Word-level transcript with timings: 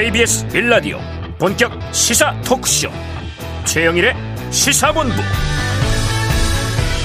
KBS 0.00 0.48
빌라디오 0.48 0.98
본격 1.38 1.72
시사 1.92 2.34
토크쇼. 2.40 2.88
최영일의 3.66 4.14
시사본부. 4.50 5.12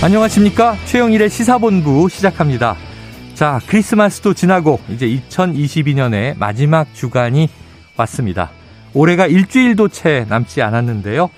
안녕하십니까? 0.01 0.77
최영일의 0.85 1.29
시사본부 1.29 2.07
시작합니다. 2.07 2.77
자 3.33 3.59
크리스마스도 3.67 4.33
지나고 4.33 4.79
이제 4.87 5.07
2022년의 5.07 6.37
마지막 6.37 6.87
주간이 6.93 7.49
왔습니다. 7.97 8.51
올해가 8.93 9.27
일주일도 9.27 9.89
채 9.89 10.25
남지 10.29 10.61
않았는데요. 10.61 11.29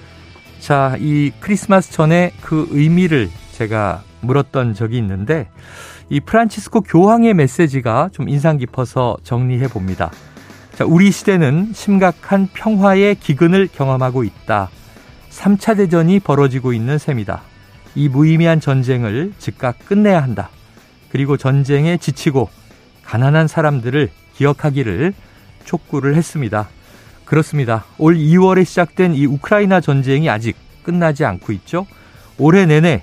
자 0.60 0.96
이 1.00 1.32
크리스마스 1.40 1.92
전에 1.92 2.34
그 2.40 2.68
의미를 2.70 3.32
제가 3.54 4.04
물었던 4.22 4.76
적이 4.76 5.00
있는데 5.00 5.50
이 6.12 6.20
프란치스코 6.20 6.82
교황의 6.82 7.34
메시지가 7.34 8.10
좀 8.12 8.30
인상 8.30 8.60
깊어서 8.60 9.18
정리해 9.24 9.68
봅니다. 9.68 10.12
자, 10.78 10.86
우리 10.86 11.10
시대는 11.10 11.72
심각한 11.74 12.48
평화의 12.54 13.16
기근을 13.16 13.68
경험하고 13.74 14.24
있다. 14.24 14.70
3차 15.32 15.76
대전이 15.76 16.20
벌어지고 16.20 16.72
있는 16.72 17.00
셈이다. 17.00 17.42
이 17.96 18.08
무의미한 18.08 18.60
전쟁을 18.60 19.34
즉각 19.40 19.80
끝내야 19.88 20.22
한다. 20.22 20.52
그리고 21.10 21.36
전쟁에 21.36 21.98
지치고 21.98 22.50
가난한 23.04 23.48
사람들을 23.48 24.12
기억하기를 24.36 25.16
촉구를 25.66 26.14
했습니다. 26.14 26.70
그렇습니다. 27.26 27.84
올 27.98 28.16
2월에 28.16 28.64
시작된 28.64 29.16
이 29.16 29.26
우크라이나 29.26 29.82
전쟁이 29.82 30.30
아직 30.30 30.56
끝나지 30.84 31.26
않고 31.26 31.54
있죠. 31.54 31.88
올해 32.38 32.68
내내 32.68 33.02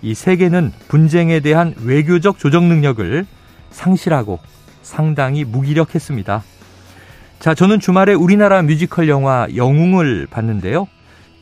이 0.00 0.14
세계는 0.14 0.72
분쟁에 0.86 1.40
대한 1.40 1.74
외교적 1.82 2.38
조정 2.38 2.68
능력을 2.68 3.26
상실하고 3.72 4.38
상당히 4.82 5.42
무기력했습니다. 5.42 6.44
자, 7.38 7.54
저는 7.54 7.80
주말에 7.80 8.14
우리나라 8.14 8.62
뮤지컬 8.62 9.08
영화 9.08 9.46
영웅을 9.54 10.26
봤는데요. 10.30 10.88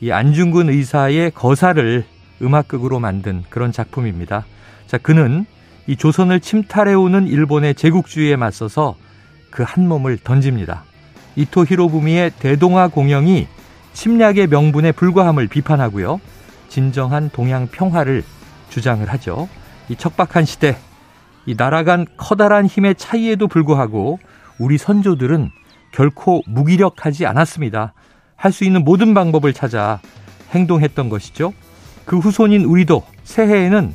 이 0.00 0.10
안중근 0.10 0.68
의사의 0.68 1.30
거사를 1.30 2.04
음악극으로 2.42 2.98
만든 3.00 3.42
그런 3.48 3.72
작품입니다. 3.72 4.44
자, 4.86 4.98
그는 4.98 5.46
이 5.86 5.96
조선을 5.96 6.40
침탈해오는 6.40 7.26
일본의 7.26 7.74
제국주의에 7.74 8.36
맞서서 8.36 8.96
그 9.50 9.62
한 9.62 9.88
몸을 9.88 10.18
던집니다. 10.18 10.82
이토 11.36 11.64
히로부미의 11.64 12.32
대동아 12.40 12.88
공영이 12.88 13.46
침략의 13.92 14.48
명분에 14.48 14.90
불과함을 14.92 15.46
비판하고요. 15.46 16.20
진정한 16.68 17.30
동양 17.30 17.68
평화를 17.68 18.24
주장을 18.68 19.08
하죠. 19.12 19.48
이 19.88 19.94
척박한 19.94 20.44
시대, 20.44 20.76
이 21.46 21.54
날아간 21.56 22.06
커다란 22.16 22.66
힘의 22.66 22.96
차이에도 22.96 23.46
불구하고 23.46 24.18
우리 24.58 24.76
선조들은 24.76 25.50
결코 25.94 26.42
무기력하지 26.46 27.24
않았습니다. 27.26 27.94
할 28.36 28.52
수 28.52 28.64
있는 28.64 28.84
모든 28.84 29.14
방법을 29.14 29.52
찾아 29.54 30.00
행동했던 30.50 31.08
것이죠. 31.08 31.54
그 32.04 32.18
후손인 32.18 32.64
우리도 32.64 33.04
새해에는 33.22 33.94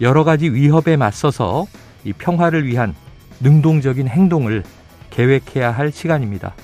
여러 0.00 0.24
가지 0.24 0.50
위협에 0.50 0.96
맞서서 0.96 1.66
이 2.04 2.12
평화를 2.12 2.66
위한 2.66 2.94
능동적인 3.40 4.06
행동을 4.08 4.62
계획해야 5.10 5.72
할 5.72 5.90
시간입니다. 5.90 6.54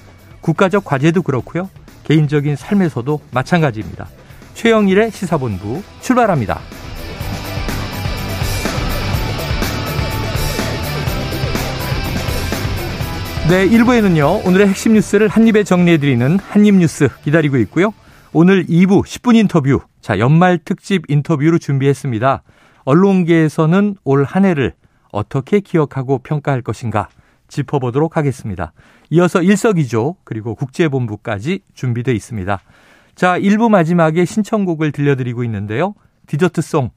국가적 0.43 0.85
과제도 0.85 1.23
그렇고요. 1.23 1.71
개인적인 2.05 2.55
삶에서도 2.55 3.21
마찬가지입니다. 3.33 4.07
최영일의 4.53 5.11
시사본부 5.11 5.83
출발합니다. 6.03 6.61
네, 13.47 13.69
1부에는요, 13.69 14.47
오늘의 14.47 14.69
핵심 14.69 14.95
뉴스를 14.95 15.29
한입에 15.29 15.65
정리해드리는 15.65 16.39
한입뉴스 16.39 17.11
기다리고 17.25 17.59
있고요. 17.59 17.93
오늘 18.33 18.65
2부 18.65 19.05
10분 19.05 19.37
인터뷰, 19.37 19.81
자, 20.01 20.19
연말 20.19 20.59
특집 20.59 21.03
인터뷰로 21.11 21.59
준비했습니다. 21.59 22.43
언론계에서는 22.85 23.97
올 24.03 24.25
한 24.25 24.47
해를 24.47 24.73
어떻게 25.13 25.61
기억하고 25.61 26.21
평가할 26.21 26.63
것인가 26.63 27.11
짚어보도록 27.49 28.17
하겠습니다. 28.17 28.73
이어서 29.11 29.43
일석이조, 29.43 30.17
그리고 30.25 30.55
국제본부까지 30.55 31.61
준비되어 31.75 32.15
있습니다. 32.15 32.59
자, 33.15 33.39
1부 33.39 33.69
마지막에 33.69 34.25
신청곡을 34.25 34.91
들려드리고 34.91 35.45
있는데요. 35.45 35.95
디저트송, 36.29 36.91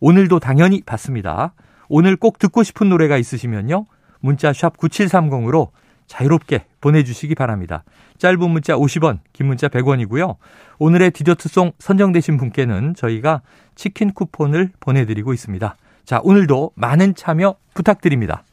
오늘도 0.00 0.38
당연히 0.38 0.82
받습니다. 0.84 1.54
오늘 1.88 2.16
꼭 2.16 2.38
듣고 2.38 2.62
싶은 2.62 2.90
노래가 2.90 3.16
있으시면요. 3.16 3.86
문자 4.20 4.52
샵 4.52 4.76
9730으로 4.76 5.70
자유롭게 6.06 6.66
보내주시기 6.80 7.34
바랍니다. 7.34 7.84
짧은 8.18 8.38
문자 8.50 8.74
50원, 8.74 9.18
긴 9.32 9.46
문자 9.46 9.68
100원이고요. 9.68 10.36
오늘의 10.78 11.10
디저트송 11.12 11.72
선정되신 11.78 12.36
분께는 12.36 12.94
저희가 12.94 13.42
치킨 13.74 14.12
쿠폰을 14.12 14.70
보내드리고 14.80 15.32
있습니다. 15.32 15.76
자, 16.04 16.20
오늘도 16.22 16.72
많은 16.74 17.14
참여 17.14 17.56
부탁드립니다. 17.74 18.44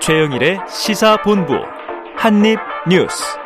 최영일의 0.00 0.60
시사본부 0.68 1.54
한입뉴스. 2.16 3.38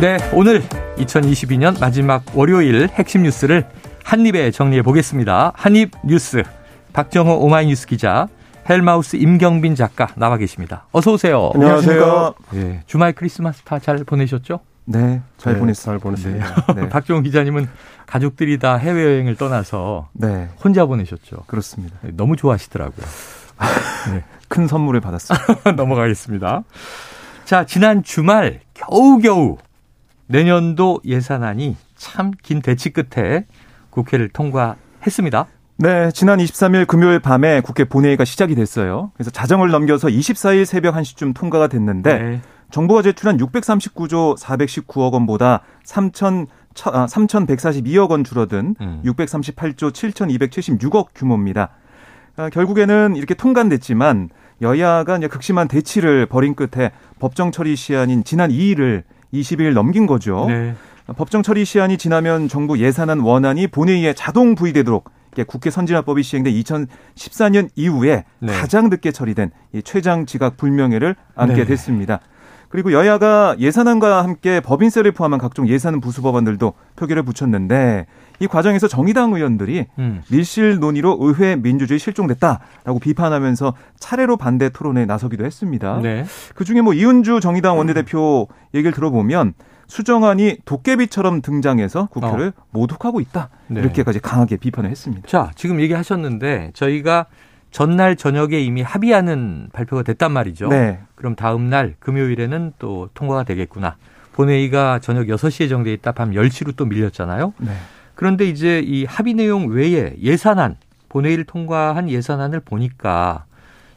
네, 0.00 0.16
오늘 0.32 0.62
2022년 0.96 1.78
마지막 1.80 2.24
월요일 2.34 2.88
핵심 2.88 3.22
뉴스를 3.22 3.66
한입에 4.04 4.50
정리해 4.50 4.82
보겠습니다. 4.82 5.52
한입 5.54 5.90
뉴스. 6.04 6.42
박정호 6.98 7.38
오마이뉴스 7.40 7.86
기자, 7.86 8.28
헬마우스 8.70 9.16
임경빈 9.16 9.74
작가 9.74 10.06
나와 10.16 10.36
계십니다. 10.38 10.86
어서 10.92 11.12
오세요. 11.12 11.50
안녕하세요. 11.54 12.34
예, 12.54 12.82
주말 12.86 13.12
크리스마스 13.12 13.62
다 13.62 13.78
잘 13.80 13.96
보내셨죠? 14.04 14.60
네, 14.86 15.20
잘 15.36 15.54
네, 15.54 15.58
보냈어요. 15.58 15.94
잘 15.94 15.98
보냈습니다. 15.98 16.66
네. 16.74 16.88
박정호 16.88 17.22
기자님은 17.22 17.68
가족들이 18.06 18.58
다 18.58 18.76
해외 18.76 19.02
여행을 19.04 19.34
떠나서 19.36 20.08
네, 20.12 20.48
혼자 20.62 20.86
보내셨죠? 20.86 21.44
그렇습니다. 21.48 21.96
네, 22.02 22.12
너무 22.16 22.36
좋아하시더라고요. 22.36 23.04
네. 24.14 24.24
큰 24.48 24.68
선물을 24.68 25.00
받았어요. 25.00 25.38
넘어가겠습니다. 25.76 26.62
자, 27.44 27.66
지난 27.66 28.02
주말 28.04 28.60
겨우겨우 28.74 29.58
내년도 30.28 31.00
예산안이 31.04 31.76
참 31.96 32.32
긴 32.42 32.62
대치 32.62 32.90
끝에 32.90 33.46
국회를 33.90 34.28
통과했습니다. 34.28 35.46
네, 35.76 36.10
지난 36.12 36.38
23일 36.38 36.86
금요일 36.86 37.18
밤에 37.18 37.60
국회 37.60 37.84
본회의가 37.84 38.24
시작이 38.24 38.54
됐어요. 38.54 39.10
그래서 39.14 39.30
자정을 39.30 39.70
넘겨서 39.70 40.08
24일 40.08 40.64
새벽 40.64 40.94
1시쯤 40.94 41.34
통과가 41.34 41.66
됐는데 41.66 42.18
네. 42.18 42.40
정부가 42.70 43.02
제출한 43.02 43.38
639조 43.38 44.38
419억 44.38 45.12
원보다 45.12 45.62
3천 45.84 46.46
3,142억 46.74 48.10
원 48.10 48.24
줄어든 48.24 48.74
음. 48.80 49.02
638조 49.04 49.92
7,276억 49.92 51.08
규모입니다. 51.14 51.70
아, 52.36 52.50
결국에는 52.50 53.14
이렇게 53.16 53.34
통과됐지만 53.34 54.30
여야가 54.60 55.18
이제 55.18 55.28
극심한 55.28 55.68
대치를 55.68 56.26
벌인 56.26 56.54
끝에 56.54 56.90
법정 57.18 57.52
처리 57.52 57.76
시한인 57.76 58.24
지난 58.24 58.50
2일을 58.50 59.02
20일 59.32 59.72
넘긴 59.72 60.06
거죠. 60.06 60.46
네. 60.48 60.74
법정 61.16 61.42
처리 61.42 61.64
시한이 61.64 61.98
지나면 61.98 62.48
정부 62.48 62.78
예산안 62.78 63.20
원안이 63.20 63.66
본회의에 63.68 64.14
자동 64.14 64.54
부의되도록 64.54 65.10
국회 65.42 65.70
선진화법이 65.70 66.22
시행된 66.22 66.54
2014년 66.54 67.68
이후에 67.74 68.24
네. 68.38 68.52
가장 68.52 68.88
늦게 68.88 69.10
처리된 69.10 69.50
이 69.72 69.82
최장 69.82 70.26
지각 70.26 70.56
불명예를 70.56 71.16
안게 71.34 71.56
네. 71.56 71.64
됐습니다. 71.64 72.20
그리고 72.74 72.92
여야가 72.92 73.54
예산안과 73.60 74.24
함께 74.24 74.58
법인세를 74.58 75.12
포함한 75.12 75.38
각종 75.38 75.68
예산 75.68 76.00
부수 76.00 76.22
법안들도 76.22 76.72
표결에 76.96 77.22
붙였는데 77.22 78.06
이 78.40 78.48
과정에서 78.48 78.88
정의당 78.88 79.32
의원들이 79.32 79.86
음. 80.00 80.22
밀실 80.28 80.80
논의로 80.80 81.16
의회 81.20 81.54
민주주의 81.54 82.00
실종됐다라고 82.00 82.98
비판하면서 83.00 83.74
차례로 84.00 84.36
반대 84.36 84.70
토론에 84.70 85.06
나서기도 85.06 85.44
했습니다. 85.44 86.00
네. 86.02 86.24
그 86.56 86.64
중에 86.64 86.80
뭐 86.80 86.94
이은주 86.94 87.38
정의당 87.38 87.78
원내대표 87.78 88.48
얘기를 88.74 88.92
들어보면 88.92 89.54
수정안이 89.86 90.58
도깨비처럼 90.64 91.42
등장해서 91.42 92.06
국회를 92.06 92.52
모독하고 92.70 93.20
있다. 93.20 93.48
어. 93.52 93.58
네. 93.68 93.80
이렇게까지 93.80 94.20
강하게 94.20 94.56
비판을 94.56 94.90
했습니다. 94.90 95.26
자, 95.26 95.50
지금 95.54 95.80
얘기하셨는데 95.80 96.70
저희가 96.74 97.26
전날 97.70 98.16
저녁에 98.16 98.60
이미 98.60 98.82
합의하는 98.82 99.68
발표가 99.72 100.02
됐단 100.02 100.30
말이죠. 100.32 100.68
네. 100.68 101.00
그럼 101.16 101.34
다음 101.34 101.68
날 101.68 101.96
금요일에는 101.98 102.74
또 102.78 103.08
통과가 103.14 103.42
되겠구나. 103.44 103.96
본회의가 104.32 105.00
저녁 105.00 105.26
6시에 105.26 105.64
예정돼 105.64 105.92
있다 105.94 106.12
밤 106.12 106.32
10시로 106.32 106.76
또 106.76 106.84
밀렸잖아요. 106.86 107.52
네. 107.58 107.72
그런데 108.14 108.46
이제 108.46 108.80
이 108.80 109.04
합의 109.04 109.34
내용 109.34 109.66
외에 109.66 110.14
예산안, 110.20 110.76
본회의를 111.08 111.44
통과한 111.44 112.08
예산안을 112.08 112.60
보니까 112.60 113.44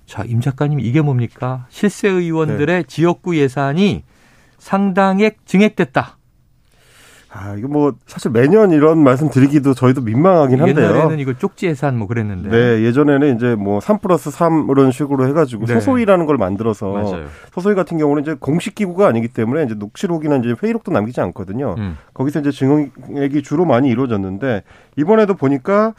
자, 0.07 0.23
임 0.23 0.41
작가님 0.41 0.79
이게 0.79 1.01
뭡니까? 1.01 1.65
실세 1.69 2.07
의원들의 2.09 2.85
지역구 2.85 3.37
예산이 3.37 4.03
상당액 4.57 5.45
증액됐다. 5.45 6.16
아, 7.39 7.53
이거 7.55 7.67
뭐 7.67 7.93
사실 8.07 8.31
매년 8.31 8.71
이런 8.71 9.03
말씀 9.03 9.29
드리기도 9.29 9.75
저희도 9.75 10.01
민망하긴 10.01 10.59
한데요. 10.59 10.89
옛날에는 10.89 11.19
이거 11.19 11.33
쪽지 11.33 11.67
예산 11.67 11.95
뭐 11.97 12.07
그랬는데. 12.07 12.49
네, 12.49 12.83
예전에는 12.83 13.35
이제 13.35 13.55
뭐 13.55 13.79
3 13.79 13.99
플러스 13.99 14.31
3 14.31 14.67
이런 14.71 14.91
식으로 14.91 15.27
해가지고 15.27 15.67
네. 15.67 15.75
소소이라는 15.75 16.25
걸 16.25 16.37
만들어서 16.37 16.91
맞아요. 16.91 17.25
소소이 17.53 17.75
같은 17.75 17.97
경우는 17.97 18.23
이제 18.23 18.35
공식 18.39 18.73
기구가 18.75 19.07
아니기 19.07 19.27
때문에 19.27 19.63
이제 19.63 19.75
녹취록이나 19.75 20.37
이제 20.37 20.55
회의록도 20.61 20.91
남기지 20.91 21.21
않거든요. 21.21 21.75
음. 21.77 21.97
거기서 22.13 22.39
이제 22.39 22.51
증언액이 22.51 23.43
주로 23.43 23.65
많이 23.65 23.89
이루어졌는데 23.89 24.63
이번에도 24.97 25.35
보니까 25.35 25.93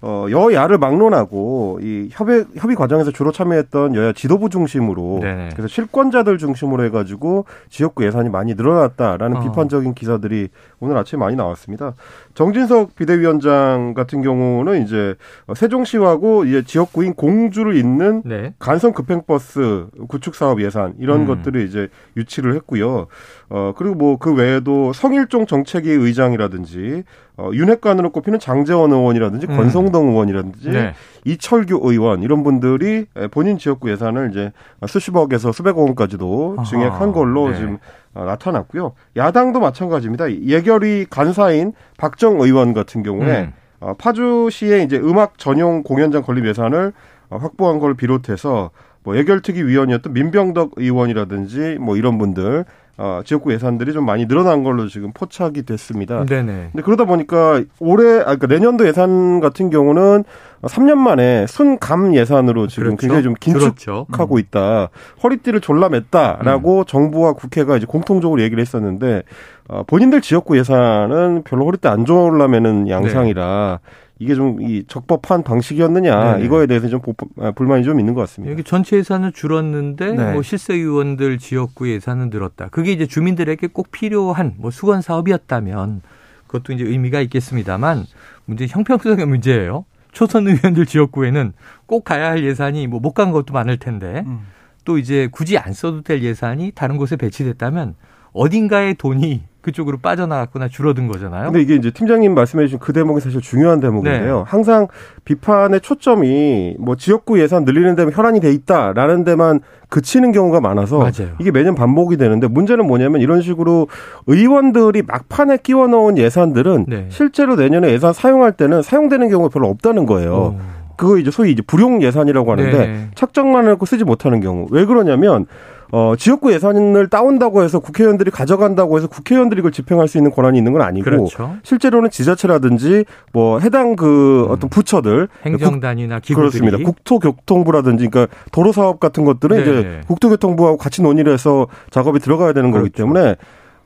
어, 0.00 0.26
여야를 0.30 0.78
막론하고 0.78 1.80
이 1.82 2.08
협의 2.12 2.44
협의 2.56 2.76
과정에서 2.76 3.10
주로 3.10 3.32
참여했던 3.32 3.94
여야 3.96 4.12
지도부 4.12 4.48
중심으로 4.48 5.18
네네. 5.20 5.48
그래서 5.52 5.68
실권자들 5.68 6.38
중심으로 6.38 6.84
해가지고 6.84 7.46
지역구 7.68 8.04
예산이 8.06 8.28
많이 8.28 8.54
늘어났다라는 8.54 9.38
어. 9.38 9.40
비판적인 9.40 9.94
기사들이 9.94 10.48
오늘 10.84 10.96
아침에 10.96 11.18
많이 11.18 11.36
나왔습니다. 11.36 11.94
정진석 12.34 12.94
비대위원장 12.96 13.94
같은 13.94 14.22
경우는 14.22 14.82
이제 14.84 15.14
세종시하고 15.54 16.44
이제 16.44 16.62
지역구인 16.62 17.14
공주를 17.14 17.76
잇는 17.76 18.22
네. 18.24 18.54
간선 18.58 18.92
급행버스 18.92 19.86
구축 20.08 20.34
사업 20.34 20.60
예산 20.60 20.94
이런 20.98 21.22
음. 21.22 21.26
것들을 21.26 21.60
이제 21.66 21.88
유치를 22.16 22.54
했고요. 22.54 23.06
어 23.50 23.72
그리고 23.76 23.94
뭐 23.94 24.14
그 24.16 24.32
외에도 24.32 24.92
성일종 24.92 25.46
정책위 25.46 25.90
의장이라든지 25.90 27.04
어 27.36 27.50
윤핵관으로 27.52 28.10
꼽히는 28.10 28.38
장재원 28.38 28.92
의원이라든지 28.92 29.46
음. 29.50 29.56
권성동 29.56 30.08
의원이라든지 30.08 30.70
네. 30.70 30.94
이철규 31.24 31.80
의원 31.82 32.22
이런 32.22 32.42
분들이 32.42 33.06
본인 33.30 33.58
지역구 33.58 33.90
예산을 33.90 34.30
이제 34.30 34.52
수십억에서 34.86 35.52
수백억 35.52 35.80
원까지도 35.80 36.58
증액한 36.66 37.12
걸로 37.12 37.50
네. 37.50 37.56
지금 37.56 37.74
어, 37.74 37.78
나타났고요. 38.14 38.92
야당도 39.16 39.60
마찬가지입니다. 39.60 40.30
예결위 40.30 41.06
간사인 41.10 41.72
박정 41.98 42.40
의원 42.40 42.74
같은 42.74 43.02
경우에 43.02 43.42
음. 43.42 43.52
어, 43.80 43.94
파주시의 43.94 44.84
이제 44.84 44.96
음악 44.98 45.38
전용 45.38 45.82
공연장 45.82 46.22
건립 46.22 46.46
예산을 46.46 46.92
어, 47.28 47.36
확보한 47.36 47.78
걸 47.78 47.94
비롯해서 47.94 48.70
뭐 49.02 49.16
예결특위 49.16 49.62
위원이었던 49.62 50.12
민병덕 50.12 50.72
의원이라든지 50.76 51.78
뭐 51.80 51.96
이런 51.96 52.16
분들 52.18 52.64
어, 52.96 53.22
지역구 53.24 53.52
예산들이 53.52 53.92
좀 53.92 54.06
많이 54.06 54.26
늘어난 54.26 54.62
걸로 54.62 54.86
지금 54.86 55.12
포착이 55.12 55.62
됐습니다. 55.62 56.24
네네. 56.24 56.68
근데 56.72 56.82
그러다 56.82 57.04
보니까 57.04 57.62
올해, 57.80 58.20
아, 58.20 58.36
그러니까 58.36 58.46
내년도 58.46 58.86
예산 58.86 59.40
같은 59.40 59.68
경우는 59.70 60.24
3년 60.62 60.94
만에 60.94 61.46
순감 61.46 62.14
예산으로 62.14 62.68
지금 62.68 62.96
그렇죠. 62.96 63.00
굉장히 63.00 63.22
좀 63.24 63.34
긴축하고 63.34 64.06
그렇죠. 64.06 64.06
음. 64.10 64.38
있다. 64.38 64.88
허리띠를 65.22 65.60
졸라맸다라고 65.60 66.78
음. 66.78 66.84
정부와 66.86 67.32
국회가 67.32 67.76
이제 67.76 67.84
공통적으로 67.86 68.40
얘기를 68.40 68.60
했었는데, 68.60 69.22
어, 69.68 69.82
본인들 69.82 70.20
지역구 70.20 70.56
예산은 70.56 71.42
별로 71.44 71.66
허리띠 71.66 71.88
안 71.88 72.04
졸라매는 72.04 72.88
양상이라 72.88 73.80
네. 73.82 74.03
이게 74.18 74.34
좀 74.34 74.58
이 74.60 74.84
적법한 74.86 75.42
방식이었느냐 75.42 76.36
네 76.38 76.44
이거에 76.44 76.66
대해서 76.66 76.88
좀 76.88 77.00
아, 77.40 77.50
불만이 77.50 77.84
좀 77.84 77.98
있는 77.98 78.14
것 78.14 78.20
같습니다. 78.22 78.52
여기 78.52 78.62
전체 78.62 78.96
예산은 78.96 79.32
줄었는데 79.34 80.12
네. 80.12 80.32
뭐 80.32 80.42
실세 80.42 80.74
의원들 80.74 81.38
지역구 81.38 81.90
예산은 81.90 82.30
늘었다. 82.30 82.68
그게 82.68 82.92
이제 82.92 83.06
주민들에게 83.06 83.66
꼭 83.68 83.90
필요한 83.90 84.54
뭐 84.58 84.70
수건 84.70 85.02
사업이었다면 85.02 86.02
그것도 86.46 86.72
이제 86.72 86.84
의미가 86.84 87.20
있겠습니다만 87.22 88.04
문제 88.44 88.66
형평성의 88.68 89.26
문제예요. 89.26 89.84
초선 90.12 90.46
의원들 90.46 90.86
지역구에는 90.86 91.52
꼭 91.86 92.04
가야 92.04 92.30
할 92.30 92.44
예산이 92.44 92.86
뭐 92.86 93.00
못 93.00 93.14
간 93.14 93.32
것도 93.32 93.52
많을 93.52 93.78
텐데 93.78 94.22
음. 94.26 94.40
또 94.84 94.96
이제 94.98 95.28
굳이 95.32 95.58
안 95.58 95.72
써도 95.72 96.02
될 96.02 96.22
예산이 96.22 96.70
다른 96.76 96.96
곳에 96.98 97.16
배치됐다면 97.16 97.94
어딘가에 98.32 98.94
돈이 98.94 99.42
그쪽으로 99.64 99.98
빠져나갔거나 99.98 100.68
줄어든 100.68 101.08
거잖아요. 101.08 101.46
근데 101.46 101.62
이게 101.62 101.74
이제 101.74 101.90
팀장님 101.90 102.34
말씀해 102.34 102.66
주신 102.66 102.78
그 102.78 102.92
대목이 102.92 103.20
사실 103.20 103.40
중요한 103.40 103.80
대목인데요. 103.80 104.36
네. 104.38 104.44
항상 104.46 104.88
비판의 105.24 105.80
초점이 105.80 106.76
뭐 106.78 106.96
지역구 106.96 107.40
예산 107.40 107.64
늘리는 107.64 107.96
데면 107.96 108.12
혈안이 108.14 108.40
돼 108.40 108.52
있다라는 108.52 109.24
데만 109.24 109.60
그치는 109.88 110.32
경우가 110.32 110.60
많아서 110.60 110.98
맞아요. 110.98 111.34
이게 111.40 111.50
매년 111.50 111.74
반복이 111.74 112.16
되는데 112.16 112.46
문제는 112.46 112.86
뭐냐면 112.86 113.20
이런 113.20 113.40
식으로 113.40 113.88
의원들이 114.26 115.02
막판에 115.02 115.58
끼워 115.62 115.86
넣은 115.86 116.18
예산들은 116.18 116.86
네. 116.88 117.06
실제로 117.08 117.56
내년에 117.56 117.90
예산 117.90 118.12
사용할 118.12 118.52
때는 118.52 118.82
사용되는 118.82 119.28
경우가 119.30 119.48
별로 119.48 119.68
없다는 119.68 120.06
거예요. 120.06 120.34
오. 120.34 120.60
그거 120.96 121.18
이제 121.18 121.30
소위 121.30 121.50
이제 121.50 121.62
불용 121.66 122.02
예산이라고 122.02 122.52
하는데 122.52 122.78
네. 122.78 123.08
책정만 123.14 123.64
해놓고 123.64 123.86
쓰지 123.86 124.04
못하는 124.04 124.40
경우 124.40 124.66
왜 124.70 124.84
그러냐면 124.84 125.46
어, 125.96 126.16
지역구 126.16 126.52
예산을 126.52 127.08
따온다고 127.08 127.62
해서 127.62 127.78
국회의원들이 127.78 128.32
가져간다고 128.32 128.96
해서 128.96 129.06
국회의원들이 129.06 129.60
이걸 129.60 129.70
집행할 129.70 130.08
수 130.08 130.18
있는 130.18 130.32
권한이 130.32 130.58
있는 130.58 130.72
건 130.72 130.82
아니고 130.82 131.04
그렇죠. 131.04 131.54
실제로는 131.62 132.10
지자체라든지 132.10 133.04
뭐 133.32 133.60
해당 133.60 133.94
그 133.94 134.44
음. 134.48 134.50
어떤 134.50 134.70
부처들 134.70 135.28
행정단위나 135.46 136.18
기구들이 136.18 136.50
그렇습니다. 136.58 136.78
국토교통부라든지 136.78 138.08
그러니까 138.08 138.34
도로 138.50 138.72
사업 138.72 138.98
같은 138.98 139.24
것들은 139.24 139.56
네 139.56 139.62
이제 139.62 140.00
국토교통부하고 140.08 140.78
같이 140.78 141.00
논의를 141.00 141.32
해서 141.32 141.68
작업이 141.90 142.18
들어가야 142.18 142.54
되는 142.54 142.72
그렇죠. 142.72 142.90
거기 142.90 142.92
때문에 142.92 143.36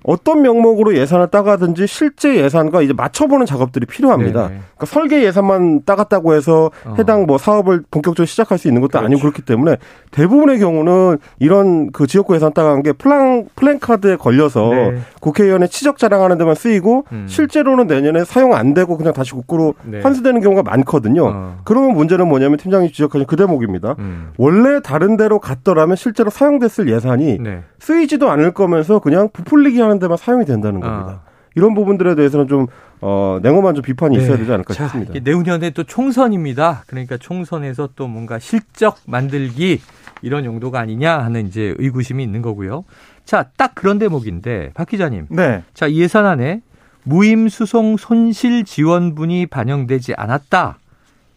어떤 0.05 0.43
명목으로 0.43 0.97
예산을 0.97 1.29
따가든지 1.29 1.87
실제 1.87 2.37
예산과 2.37 2.83
이제 2.83 2.93
맞춰보는 2.93 3.47
작업들이 3.47 3.87
필요합니다. 3.87 4.49
네 4.49 4.61
그러니까 4.79 4.87
설계 4.87 5.25
예산만 5.25 5.83
따갔다고 5.85 6.35
해서 6.35 6.71
어. 6.85 6.95
해당 6.99 7.27
뭐 7.27 7.37
사업을 7.37 7.83
본격적으로 7.91 8.27
시작할 8.27 8.59
수 8.59 8.69
있는 8.69 8.81
것도 8.81 8.93
그렇죠. 8.93 9.07
아니고 9.07 9.21
그렇기 9.21 9.43
때문에 9.43 9.77
대부분의 10.13 10.61
경우는 10.61 11.19
이런 11.39 11.91
그 11.91 12.07
지역구 12.07 12.35
예산 12.35 12.53
따간 12.53 12.83
게 12.83 12.93
플랜 12.93 13.49
플랜카드에 13.57 14.17
걸려서 14.17 14.71
네. 14.71 14.99
국회의원의 15.21 15.69
치적 15.69 15.99
자랑하는 15.99 16.39
데만 16.39 16.55
쓰이고 16.55 17.05
음. 17.13 17.27
실제로는 17.29 17.89
내년에 17.89 18.25
사용 18.25 18.55
안 18.55 18.75
되고 18.75 18.97
그냥 18.97 19.13
다시 19.13 19.33
국고로 19.33 19.75
네. 19.85 20.01
환수되는 20.01 20.41
경우가 20.41 20.63
많거든요. 20.63 21.27
어. 21.27 21.57
그러면 21.65 21.95
문제는 21.95 22.29
뭐냐면 22.29 22.59
팀장님 22.59 22.91
지적하신 22.93 23.27
그 23.27 23.37
대목입니다. 23.37 23.97
음. 23.99 24.31
원래 24.39 24.81
다른 24.81 25.17
데로 25.17 25.41
갔더라면 25.41 25.97
실제로 25.97 26.31
사용됐을 26.31 26.89
예산이 26.89 27.39
네. 27.41 27.63
쓰이지도 27.81 28.31
않을 28.31 28.53
거면서 28.53 29.01
그냥 29.01 29.29
부풀리기 29.33 29.81
하는 29.81 29.88
데만 29.99 30.17
사용이 30.19 30.45
된다는 30.45 30.81
겁니다. 30.81 31.23
아. 31.25 31.29
이런 31.55 31.75
부분들에 31.75 32.15
대해서는 32.15 32.47
좀 32.47 32.67
어, 33.01 33.39
냉엄한 33.43 33.75
좀 33.75 33.83
비판이 33.83 34.17
네. 34.17 34.23
있어야 34.23 34.37
되지 34.37 34.53
않을까 34.53 34.75
자, 34.75 34.85
싶습니다. 34.85 35.15
내후년에 35.23 35.71
또 35.71 35.83
총선입니다. 35.85 36.85
그러니까 36.87 37.17
총선에서 37.17 37.91
또 37.97 38.07
뭔가 38.07 38.39
실적 38.39 38.99
만들기 39.07 39.81
이런 40.23 40.45
용도가 40.45 40.81
아니냐 40.81 41.19
하는 41.19 41.47
이제 41.47 41.75
의구심이 41.79 42.23
있는 42.23 42.43
거고요. 42.43 42.85
자, 43.25 43.47
딱 43.57 43.75
그런 43.75 43.99
대목인데 43.99 44.73
박 44.75 44.89
기자님. 44.89 45.27
네. 45.31 45.63
자, 45.75 45.87
이 45.87 46.01
예산안에 46.01 46.63
무임 47.05 47.49
수송 47.49 47.97
손실 47.97 48.65
지원분이 48.65 49.47
반영되지 49.47 50.15
않았다. 50.17 50.79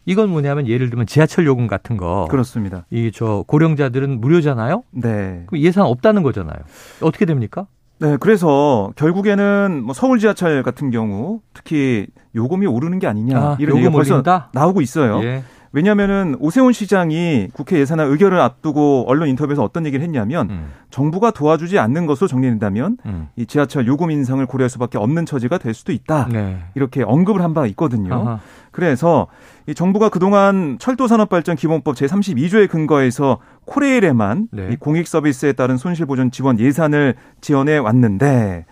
이건 0.05 0.29
뭐냐면 0.29 0.67
예를 0.67 0.89
들면 0.89 1.05
지하철 1.05 1.45
요금 1.45 1.67
같은 1.67 1.95
거. 1.95 2.27
그렇습니다. 2.29 2.85
이 2.91 3.11
저 3.13 3.43
고령자들은 3.47 4.19
무료잖아요. 4.19 4.83
네. 4.91 5.43
그럼 5.47 5.61
예산 5.61 5.83
없다는 5.85 6.23
거잖아요. 6.23 6.57
어떻게 7.01 7.25
됩니까? 7.25 7.67
네, 8.01 8.17
그래서 8.19 8.91
결국에는 8.95 9.83
뭐 9.85 9.93
서울 9.93 10.17
지하철 10.17 10.63
같은 10.63 10.89
경우 10.89 11.41
특히 11.53 12.07
요금이 12.33 12.65
오르는 12.65 12.97
게 12.97 13.05
아니냐 13.05 13.37
아, 13.37 13.57
이런 13.59 13.77
얘기가 13.77 13.91
벌써 13.91 14.15
올린다? 14.15 14.49
나오고 14.53 14.81
있어요. 14.81 15.23
예. 15.23 15.43
왜냐하면은 15.73 16.35
오세훈 16.39 16.73
시장이 16.73 17.49
국회 17.53 17.79
예산안 17.79 18.09
의결을 18.09 18.39
앞두고 18.41 19.05
언론 19.07 19.29
인터뷰에서 19.29 19.63
어떤 19.63 19.85
얘기를 19.85 20.03
했냐면 20.03 20.49
음. 20.49 20.71
정부가 20.89 21.31
도와주지 21.31 21.79
않는 21.79 22.07
것으로 22.07 22.27
정리된다면 22.27 22.97
음. 23.05 23.29
이 23.37 23.45
지하철 23.45 23.87
요금 23.87 24.11
인상을 24.11 24.45
고려할 24.47 24.69
수밖에 24.69 24.97
없는 24.97 25.25
처지가 25.25 25.59
될 25.59 25.73
수도 25.73 25.93
있다. 25.93 26.27
네. 26.29 26.59
이렇게 26.75 27.03
언급을 27.03 27.41
한 27.41 27.53
바가 27.53 27.67
있거든요. 27.67 28.13
아하. 28.13 28.39
그래서 28.71 29.27
이 29.67 29.73
정부가 29.73 30.09
그동안 30.09 30.77
철도산업발전 30.79 31.55
기본법 31.55 31.95
제32조에 31.95 32.69
근거해서 32.69 33.37
코레일에만 33.71 34.49
네. 34.51 34.69
이 34.71 34.75
공익 34.75 35.07
서비스에 35.07 35.53
따른 35.53 35.77
손실 35.77 36.05
보전 36.05 36.29
지원 36.29 36.59
예산을 36.59 37.15
지원해 37.39 37.77
왔는데 37.77 38.65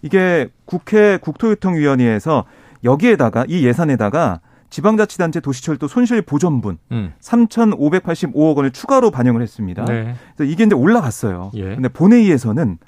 이게 0.00 0.48
국회 0.64 1.18
국토교통위원회에서 1.18 2.44
여기에다가 2.82 3.44
이 3.48 3.66
예산에다가 3.66 4.40
지방자치단체 4.70 5.40
도시철도 5.40 5.88
손실보전분 5.88 6.78
음. 6.92 7.12
3,585억 7.20 8.56
원을 8.56 8.70
추가로 8.70 9.10
반영을 9.10 9.42
했습니다. 9.42 9.84
네. 9.84 10.14
그래서 10.36 10.50
이게 10.50 10.64
이제 10.64 10.74
올라갔어요. 10.74 11.50
예. 11.54 11.74
근데 11.74 11.88
본회의에서는 11.88 12.78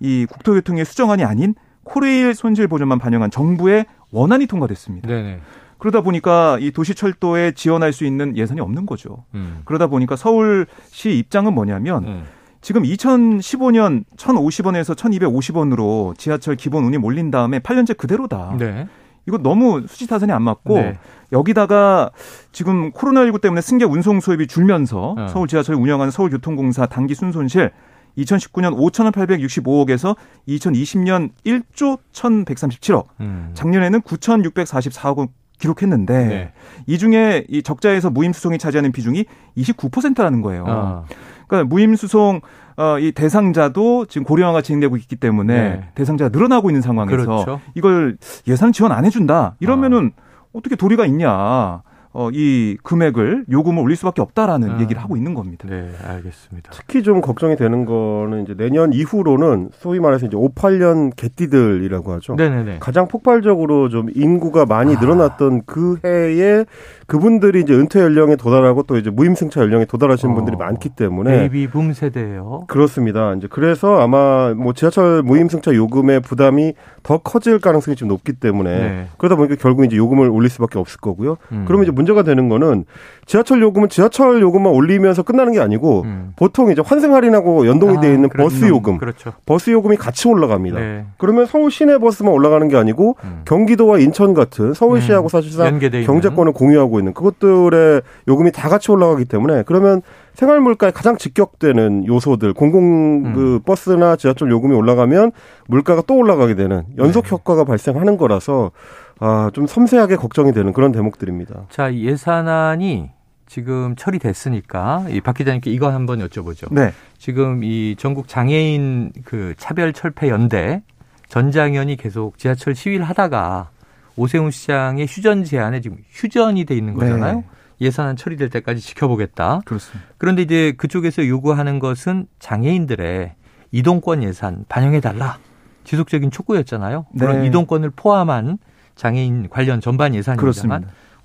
이 0.00 0.26
국토교통의 0.30 0.84
수정안이 0.84 1.24
아닌 1.24 1.54
코레일 1.82 2.34
손실보전만 2.34 2.98
반영한 2.98 3.30
정부의 3.30 3.86
원안이 4.12 4.46
통과됐습니다. 4.46 5.08
네네. 5.08 5.40
그러다 5.78 6.00
보니까 6.00 6.58
이 6.60 6.70
도시철도에 6.70 7.52
지원할 7.52 7.92
수 7.92 8.04
있는 8.04 8.36
예산이 8.36 8.60
없는 8.60 8.86
거죠. 8.86 9.24
음. 9.34 9.60
그러다 9.64 9.86
보니까 9.88 10.16
서울시 10.16 11.18
입장은 11.18 11.54
뭐냐면 11.54 12.04
음. 12.04 12.24
지금 12.60 12.82
2015년 12.82 14.04
1,050원에서 14.16 14.96
1,250원으로 14.96 16.16
지하철 16.18 16.56
기본 16.56 16.84
운임 16.84 17.04
올린 17.04 17.30
다음에 17.30 17.58
8년째 17.60 17.96
그대로다. 17.96 18.56
네. 18.58 18.88
이거 19.26 19.38
너무 19.38 19.82
수지타산이 19.86 20.32
안 20.32 20.42
맞고 20.42 20.74
네. 20.74 20.98
여기다가 21.32 22.10
지금 22.52 22.92
코로나19 22.92 23.40
때문에 23.40 23.60
승객 23.60 23.90
운송 23.90 24.20
수입이 24.20 24.46
줄면서 24.46 25.14
어. 25.18 25.28
서울 25.28 25.48
지하철 25.48 25.74
운영하는 25.74 26.10
서울교통공사 26.10 26.86
단기 26.86 27.14
순손실 27.14 27.72
2019년 28.18 28.74
5,865억에서 28.76 30.16
2020년 30.48 31.30
1조 31.44 31.98
1,137억, 32.12 33.06
음. 33.20 33.50
작년에는 33.54 34.00
9,644억 34.00 35.28
기록했는데 35.58 36.24
네. 36.26 36.52
이 36.86 36.98
중에 36.98 37.44
이 37.48 37.62
적자에서 37.62 38.10
무임 38.10 38.32
수송이 38.32 38.58
차지하는 38.58 38.92
비중이 38.92 39.24
29%라는 39.56 40.42
거예요. 40.42 40.64
아. 40.66 41.04
그러니까 41.46 41.68
무임 41.68 41.96
수송 41.96 42.40
어, 42.76 42.98
이 42.98 43.12
대상자도 43.12 44.06
지금 44.06 44.24
고령화가 44.24 44.60
진행되고 44.60 44.96
있기 44.98 45.16
때문에 45.16 45.54
네. 45.54 45.88
대상자가 45.94 46.28
늘어나고 46.28 46.68
있는 46.68 46.82
상황에서 46.82 47.16
그렇죠. 47.16 47.60
이걸 47.74 48.18
예산 48.46 48.72
지원 48.72 48.92
안 48.92 49.04
해준다 49.04 49.56
이러면은 49.60 50.12
아. 50.16 50.22
어떻게 50.52 50.76
도리가 50.76 51.06
있냐. 51.06 51.82
어, 52.18 52.30
이 52.32 52.78
금액을 52.82 53.44
요금을 53.50 53.82
올릴 53.82 53.94
수밖에 53.94 54.22
없다라는 54.22 54.70
아, 54.70 54.80
얘기를 54.80 55.02
하고 55.02 55.18
있는 55.18 55.34
겁니다. 55.34 55.68
네, 55.68 55.90
알겠습니다. 56.02 56.70
특히 56.72 57.02
좀 57.02 57.20
걱정이 57.20 57.56
되는 57.56 57.84
거는 57.84 58.44
이제 58.44 58.54
내년 58.54 58.94
이후로는 58.94 59.68
소위 59.74 60.00
말해서 60.00 60.24
이제 60.24 60.34
5, 60.34 60.54
8년 60.54 61.14
개띠들이라고 61.14 62.14
하죠. 62.14 62.36
네네네. 62.36 62.78
가장 62.80 63.06
폭발적으로 63.06 63.90
좀 63.90 64.08
인구가 64.14 64.64
많이 64.64 64.96
아. 64.96 64.98
늘어났던 64.98 65.64
그 65.66 65.98
해에 66.06 66.64
그분들이 67.06 67.60
이제 67.60 67.74
은퇴 67.74 68.00
연령에 68.00 68.36
도달하고 68.36 68.84
또 68.84 68.96
이제 68.96 69.10
무임승차 69.10 69.60
연령에 69.60 69.84
도달하시는 69.84 70.32
어. 70.32 70.34
분들이 70.34 70.56
많기 70.56 70.88
때문에 70.88 71.50
베이비 71.50 71.68
붐 71.68 71.92
세대예요. 71.92 72.64
그렇습니다. 72.66 73.34
이제 73.34 73.46
그래서 73.50 74.00
아마 74.00 74.54
뭐 74.54 74.72
지하철 74.72 75.22
무임승차 75.22 75.74
요금의 75.74 76.20
부담이 76.20 76.72
더 77.02 77.18
커질 77.18 77.58
가능성이 77.58 77.94
좀 77.94 78.08
높기 78.08 78.32
때문에 78.32 78.70
네. 78.70 79.06
그러다 79.18 79.36
보니까 79.36 79.56
결국 79.56 79.84
이제 79.84 79.98
요금을 79.98 80.30
올릴 80.30 80.48
수밖에 80.48 80.78
없을 80.78 80.98
거고요. 80.98 81.36
음. 81.52 81.64
그러면 81.66 81.84
이제 81.84 81.92
문제가 81.92 82.22
되는 82.22 82.48
거는 82.48 82.84
지하철 83.26 83.60
요금은 83.60 83.88
지하철 83.88 84.40
요금만 84.40 84.72
올리면서 84.72 85.22
끝나는 85.22 85.52
게 85.52 85.60
아니고 85.60 86.02
음. 86.02 86.32
보통 86.36 86.70
이제 86.70 86.82
환승 86.84 87.12
할인하고 87.14 87.66
연동이 87.66 87.98
아, 87.98 88.00
되어 88.00 88.12
있는 88.12 88.28
버스 88.28 88.66
요금, 88.68 88.98
그렇죠. 88.98 89.32
버스 89.44 89.70
요금이 89.70 89.96
같이 89.96 90.28
올라갑니다. 90.28 90.78
네. 90.78 91.04
그러면 91.18 91.46
서울 91.46 91.70
시내 91.70 91.98
버스만 91.98 92.32
올라가는 92.32 92.66
게 92.68 92.76
아니고 92.76 93.16
음. 93.24 93.42
경기도와 93.44 93.98
인천 93.98 94.32
같은 94.32 94.74
서울시하고 94.74 95.26
음. 95.26 95.28
사실상 95.28 95.78
경제권을 95.78 96.52
공유하고 96.52 97.00
있는 97.00 97.12
그것들의 97.14 98.02
요금이 98.28 98.52
다 98.52 98.68
같이 98.68 98.90
올라가기 98.92 99.24
때문에 99.24 99.64
그러면 99.66 100.02
생활 100.36 100.60
물가에 100.60 100.90
가장 100.90 101.16
직격되는 101.16 102.06
요소들 102.06 102.52
공공 102.52 102.82
음. 103.24 103.32
그 103.34 103.60
버스나 103.64 104.16
지하철 104.16 104.50
요금이 104.50 104.74
올라가면 104.74 105.32
물가가 105.66 106.02
또 106.06 106.14
올라가게 106.14 106.54
되는 106.54 106.84
연속 106.98 107.24
네. 107.24 107.30
효과가 107.30 107.64
발생하는 107.64 108.18
거라서 108.18 108.70
아, 109.18 109.50
좀 109.54 109.66
섬세하게 109.66 110.16
걱정이 110.16 110.52
되는 110.52 110.72
그런 110.72 110.92
대목들입니다. 110.92 111.66
자, 111.70 111.94
예산안이 111.94 113.10
지금 113.46 113.94
처리됐으니까 113.96 115.06
이 115.10 115.20
박 115.20 115.36
기자님께 115.36 115.70
이거 115.70 115.90
한번 115.92 116.18
여쭤보죠. 116.18 116.72
네. 116.72 116.92
지금 117.16 117.62
이 117.64 117.94
전국 117.98 118.28
장애인 118.28 119.12
그 119.24 119.54
차별 119.56 119.92
철폐 119.92 120.28
연대 120.28 120.82
전장현이 121.28 121.96
계속 121.96 122.38
지하철 122.38 122.74
시위를 122.74 123.04
하다가 123.04 123.70
오세훈 124.16 124.50
시장의 124.50 125.06
휴전 125.08 125.44
제안에 125.44 125.80
지금 125.80 125.98
휴전이 126.10 126.64
돼 126.64 126.74
있는 126.76 126.94
거잖아요. 126.94 127.36
네. 127.36 127.44
예산안 127.80 128.16
처리될 128.16 128.48
때까지 128.50 128.80
지켜보겠다. 128.80 129.60
그렇습니다. 129.64 130.08
그런데 130.18 130.42
이제 130.42 130.72
그쪽에서 130.76 131.26
요구하는 131.28 131.78
것은 131.78 132.26
장애인들의 132.38 133.34
이동권 133.72 134.22
예산 134.22 134.64
반영해 134.68 135.00
달라. 135.00 135.38
지속적인 135.84 136.30
촉구였잖아요. 136.30 137.06
물론 137.12 137.40
네. 137.40 137.46
이동권을 137.46 137.90
포함한 137.94 138.58
장애인 138.96 139.48
관련 139.50 139.80
전반 139.80 140.14
예산이지만 140.14 140.36
그렇습니다. 140.38 140.80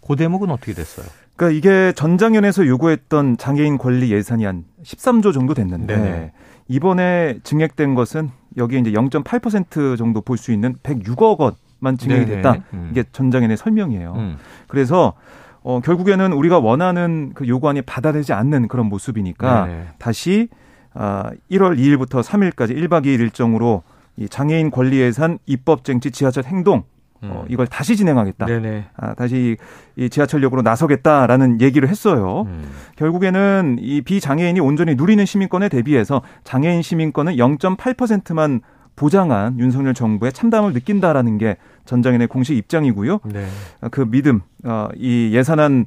그 0.05 0.15
대목은 0.15 0.49
어떻게 0.51 0.73
됐어요? 0.73 1.05
그러니까 1.35 1.57
이게 1.57 1.93
전장현에서 1.93 2.67
요구했던 2.67 3.37
장애인 3.37 3.77
권리 3.77 4.11
예산이 4.11 4.43
한 4.45 4.65
13조 4.83 5.33
정도 5.33 5.53
됐는데 5.53 5.97
네 5.97 6.31
이번에 6.67 7.39
증액된 7.43 7.95
것은 7.95 8.29
여기에 8.57 8.79
이제 8.79 8.91
0.8% 8.91 9.97
정도 9.97 10.21
볼 10.21 10.37
수 10.37 10.51
있는 10.51 10.75
106억 10.83 11.39
원만 11.39 11.97
증액이 11.97 12.25
됐다. 12.25 12.55
음. 12.73 12.89
이게 12.91 13.03
전장현의 13.11 13.57
설명이에요. 13.57 14.13
음. 14.15 14.37
그래서 14.67 15.13
어, 15.63 15.79
결국에는 15.79 16.33
우리가 16.33 16.59
원하는 16.59 17.31
그 17.33 17.47
요구안이 17.47 17.83
받아들이지 17.83 18.33
않는 18.33 18.67
그런 18.67 18.87
모습이니까 18.87 19.65
네네. 19.65 19.87
다시 19.99 20.49
아, 20.93 21.31
1월 21.51 21.77
2일부터 21.77 22.21
3일까지 22.23 22.75
1박 22.75 23.05
2일 23.05 23.19
일정으로 23.21 23.83
이 24.17 24.27
장애인 24.27 24.71
권리 24.71 24.99
예산 24.99 25.39
입법 25.45 25.83
쟁취 25.85 26.11
지하철 26.11 26.43
행동 26.45 26.83
어, 27.23 27.43
음. 27.43 27.51
이걸 27.51 27.67
다시 27.67 27.95
진행하겠다. 27.95 28.45
네네. 28.45 28.85
아, 28.97 29.13
다시 29.13 29.57
이 29.95 30.09
지하철역으로 30.09 30.61
나서겠다라는 30.61 31.61
얘기를 31.61 31.87
했어요. 31.87 32.45
음. 32.47 32.69
결국에는 32.95 33.77
이 33.79 34.01
비장애인이 34.01 34.59
온전히 34.59 34.95
누리는 34.95 35.23
시민권에 35.25 35.69
대비해서 35.69 36.21
장애인 36.43 36.81
시민권은 36.81 37.35
0.8%만 37.35 38.61
보장한 38.95 39.59
윤석열 39.59 39.93
정부의 39.93 40.33
참담을 40.33 40.73
느낀다라는 40.73 41.37
게 41.37 41.57
전장인의 41.85 42.27
공식 42.27 42.57
입장이고요. 42.57 43.19
네. 43.25 43.45
그 43.89 44.05
믿음, 44.09 44.41
어, 44.63 44.89
이 44.95 45.31
예산안 45.33 45.85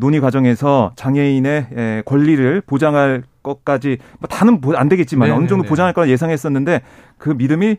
논의 0.00 0.20
과정에서 0.20 0.92
장애인의 0.96 2.02
권리를 2.04 2.62
보장할 2.62 3.22
것까지 3.46 3.98
뭐 4.18 4.28
다는 4.28 4.60
안 4.74 4.88
되겠지만 4.88 5.28
네네네. 5.28 5.38
어느 5.38 5.48
정도 5.48 5.64
보장할 5.64 5.92
거라 5.94 6.08
예상했었는데 6.08 6.82
그 7.16 7.30
믿음이 7.30 7.76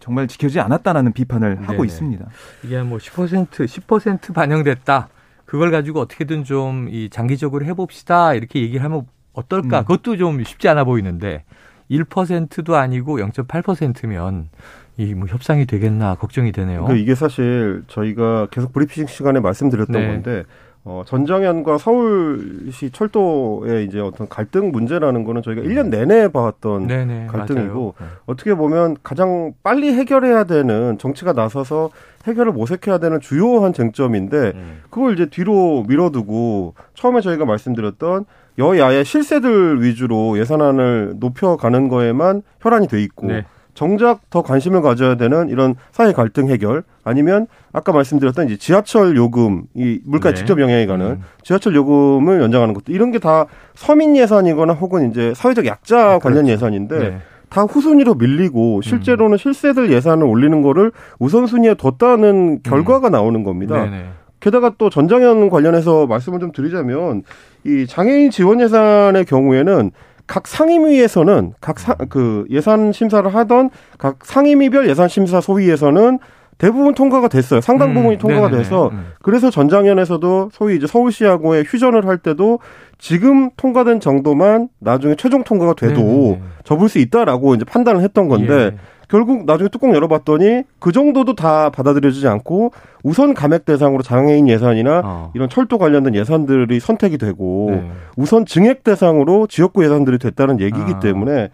정말 0.00 0.26
지켜지지 0.26 0.60
않았다라는 0.60 1.12
비판을 1.12 1.54
네네. 1.56 1.66
하고 1.66 1.84
있습니다. 1.84 2.26
이게 2.64 2.82
뭐 2.82 2.98
10% 2.98 3.46
10% 3.48 4.32
반영됐다. 4.34 5.08
그걸 5.44 5.70
가지고 5.70 6.00
어떻게든 6.00 6.44
좀 6.44 6.88
이 6.90 7.08
장기적으로 7.10 7.64
해봅시다 7.66 8.34
이렇게 8.34 8.60
얘기를 8.62 8.82
하면 8.84 9.06
어떨까? 9.32 9.80
음. 9.80 9.84
그것도 9.84 10.16
좀 10.16 10.42
쉽지 10.42 10.68
않아 10.68 10.84
보이는데 10.84 11.44
1%도 11.90 12.76
아니고 12.76 13.18
0.8%면 13.18 14.48
이 14.96 15.14
뭐 15.14 15.26
협상이 15.28 15.64
되겠나 15.66 16.14
걱정이 16.16 16.52
되네요. 16.52 16.82
그러니까 16.84 17.02
이게 17.02 17.14
사실 17.14 17.82
저희가 17.88 18.48
계속 18.50 18.72
브리핑 18.72 19.06
시간에 19.06 19.40
말씀드렸던 19.40 19.92
네. 20.00 20.06
건데 20.08 20.44
어, 20.82 21.02
전장현과 21.06 21.76
서울시 21.76 22.90
철도의 22.90 23.84
이제 23.84 24.00
어떤 24.00 24.28
갈등 24.28 24.70
문제라는 24.72 25.24
거는 25.24 25.42
저희가 25.42 25.60
1년 25.60 25.88
내내 25.88 26.28
봐왔던 26.28 26.86
네네, 26.86 27.26
갈등이고 27.26 27.94
맞아요. 27.98 28.12
어떻게 28.24 28.54
보면 28.54 28.96
가장 29.02 29.52
빨리 29.62 29.92
해결해야 29.92 30.44
되는 30.44 30.96
정치가 30.98 31.34
나서서 31.34 31.90
해결을 32.26 32.52
모색해야 32.52 32.98
되는 32.98 33.20
주요한 33.20 33.74
쟁점인데 33.74 34.52
음. 34.54 34.80
그걸 34.88 35.14
이제 35.14 35.26
뒤로 35.26 35.84
밀어두고 35.86 36.74
처음에 36.94 37.20
저희가 37.20 37.44
말씀드렸던 37.44 38.24
여야의 38.58 39.04
실세들 39.04 39.82
위주로 39.82 40.38
예산안을 40.38 41.14
높여가는 41.16 41.88
거에만 41.88 42.42
혈안이 42.60 42.88
돼 42.88 43.02
있고 43.02 43.26
네. 43.26 43.44
정작 43.80 44.28
더 44.28 44.42
관심을 44.42 44.82
가져야 44.82 45.14
되는 45.14 45.48
이런 45.48 45.74
사회 45.90 46.12
갈등 46.12 46.50
해결 46.50 46.82
아니면 47.02 47.46
아까 47.72 47.92
말씀드렸던 47.92 48.44
이제 48.48 48.58
지하철 48.58 49.16
요금 49.16 49.62
이 49.72 50.00
물가에 50.04 50.32
네. 50.32 50.36
직접 50.36 50.60
영향이 50.60 50.86
가는 50.86 51.06
음. 51.06 51.22
지하철 51.42 51.74
요금을 51.74 52.42
연장하는 52.42 52.74
것도 52.74 52.92
이런 52.92 53.10
게 53.10 53.18
다 53.20 53.46
서민 53.74 54.16
예산이거나 54.18 54.74
혹은 54.74 55.10
이제 55.10 55.32
사회적 55.34 55.64
약자 55.64 55.98
아, 55.98 56.18
관련 56.18 56.44
그렇죠. 56.44 56.52
예산인데 56.52 56.98
네. 56.98 57.18
다 57.48 57.62
후순위로 57.62 58.16
밀리고 58.16 58.82
실제로는 58.82 59.32
음. 59.32 59.38
실세들 59.38 59.90
예산을 59.90 60.26
올리는 60.26 60.60
거를 60.60 60.92
우선순위에 61.18 61.76
뒀다는 61.76 62.60
결과가 62.62 63.08
음. 63.08 63.12
나오는 63.12 63.42
겁니다. 63.44 63.82
네네. 63.82 64.04
게다가 64.40 64.72
또 64.76 64.90
전장현 64.90 65.48
관련해서 65.48 66.06
말씀을 66.06 66.38
좀 66.38 66.52
드리자면 66.52 67.22
이 67.64 67.86
장애인 67.86 68.30
지원 68.30 68.60
예산의 68.60 69.24
경우에는 69.24 69.90
각 70.30 70.46
상임위에서는 70.46 71.54
각 71.60 71.76
그 72.08 72.46
예산 72.50 72.92
심사를 72.92 73.34
하던 73.34 73.70
각 73.98 74.18
상임위별 74.22 74.88
예산 74.88 75.08
심사 75.08 75.40
소위에서는 75.40 76.20
대부분 76.56 76.94
통과가 76.94 77.26
됐어요. 77.28 77.60
상당 77.60 77.90
음, 77.90 77.94
부분이 77.94 78.14
음, 78.16 78.18
통과가 78.18 78.46
네네네. 78.46 78.62
돼서 78.62 78.90
음. 78.92 79.12
그래서 79.22 79.50
전장현에서도 79.50 80.50
소위 80.52 80.76
이제 80.76 80.86
서울시하고의 80.86 81.64
휴전을 81.66 82.06
할 82.06 82.18
때도 82.18 82.60
지금 82.98 83.50
통과된 83.56 83.98
정도만 83.98 84.68
나중에 84.78 85.16
최종 85.16 85.42
통과가 85.42 85.74
돼도 85.74 86.00
네네네. 86.00 86.40
접을 86.62 86.88
수 86.88 86.98
있다라고 86.98 87.56
이제 87.56 87.64
판단을 87.64 88.02
했던 88.02 88.28
건데 88.28 88.54
예. 88.54 88.76
결국 89.10 89.44
나중에 89.44 89.68
뚜껑 89.68 89.92
열어봤더니 89.92 90.62
그 90.78 90.92
정도도 90.92 91.34
다 91.34 91.70
받아들여지지 91.70 92.28
않고 92.28 92.72
우선 93.02 93.34
감액 93.34 93.64
대상으로 93.64 94.02
장애인 94.02 94.48
예산이나 94.48 95.02
어. 95.04 95.32
이런 95.34 95.48
철도 95.48 95.78
관련된 95.78 96.14
예산들이 96.14 96.78
선택이 96.78 97.18
되고 97.18 97.68
네. 97.72 97.90
우선 98.16 98.46
증액 98.46 98.84
대상으로 98.84 99.48
지역구 99.48 99.84
예산들이 99.84 100.18
됐다는 100.18 100.60
얘기이기 100.60 100.92
아. 100.94 101.00
때문에 101.00 101.50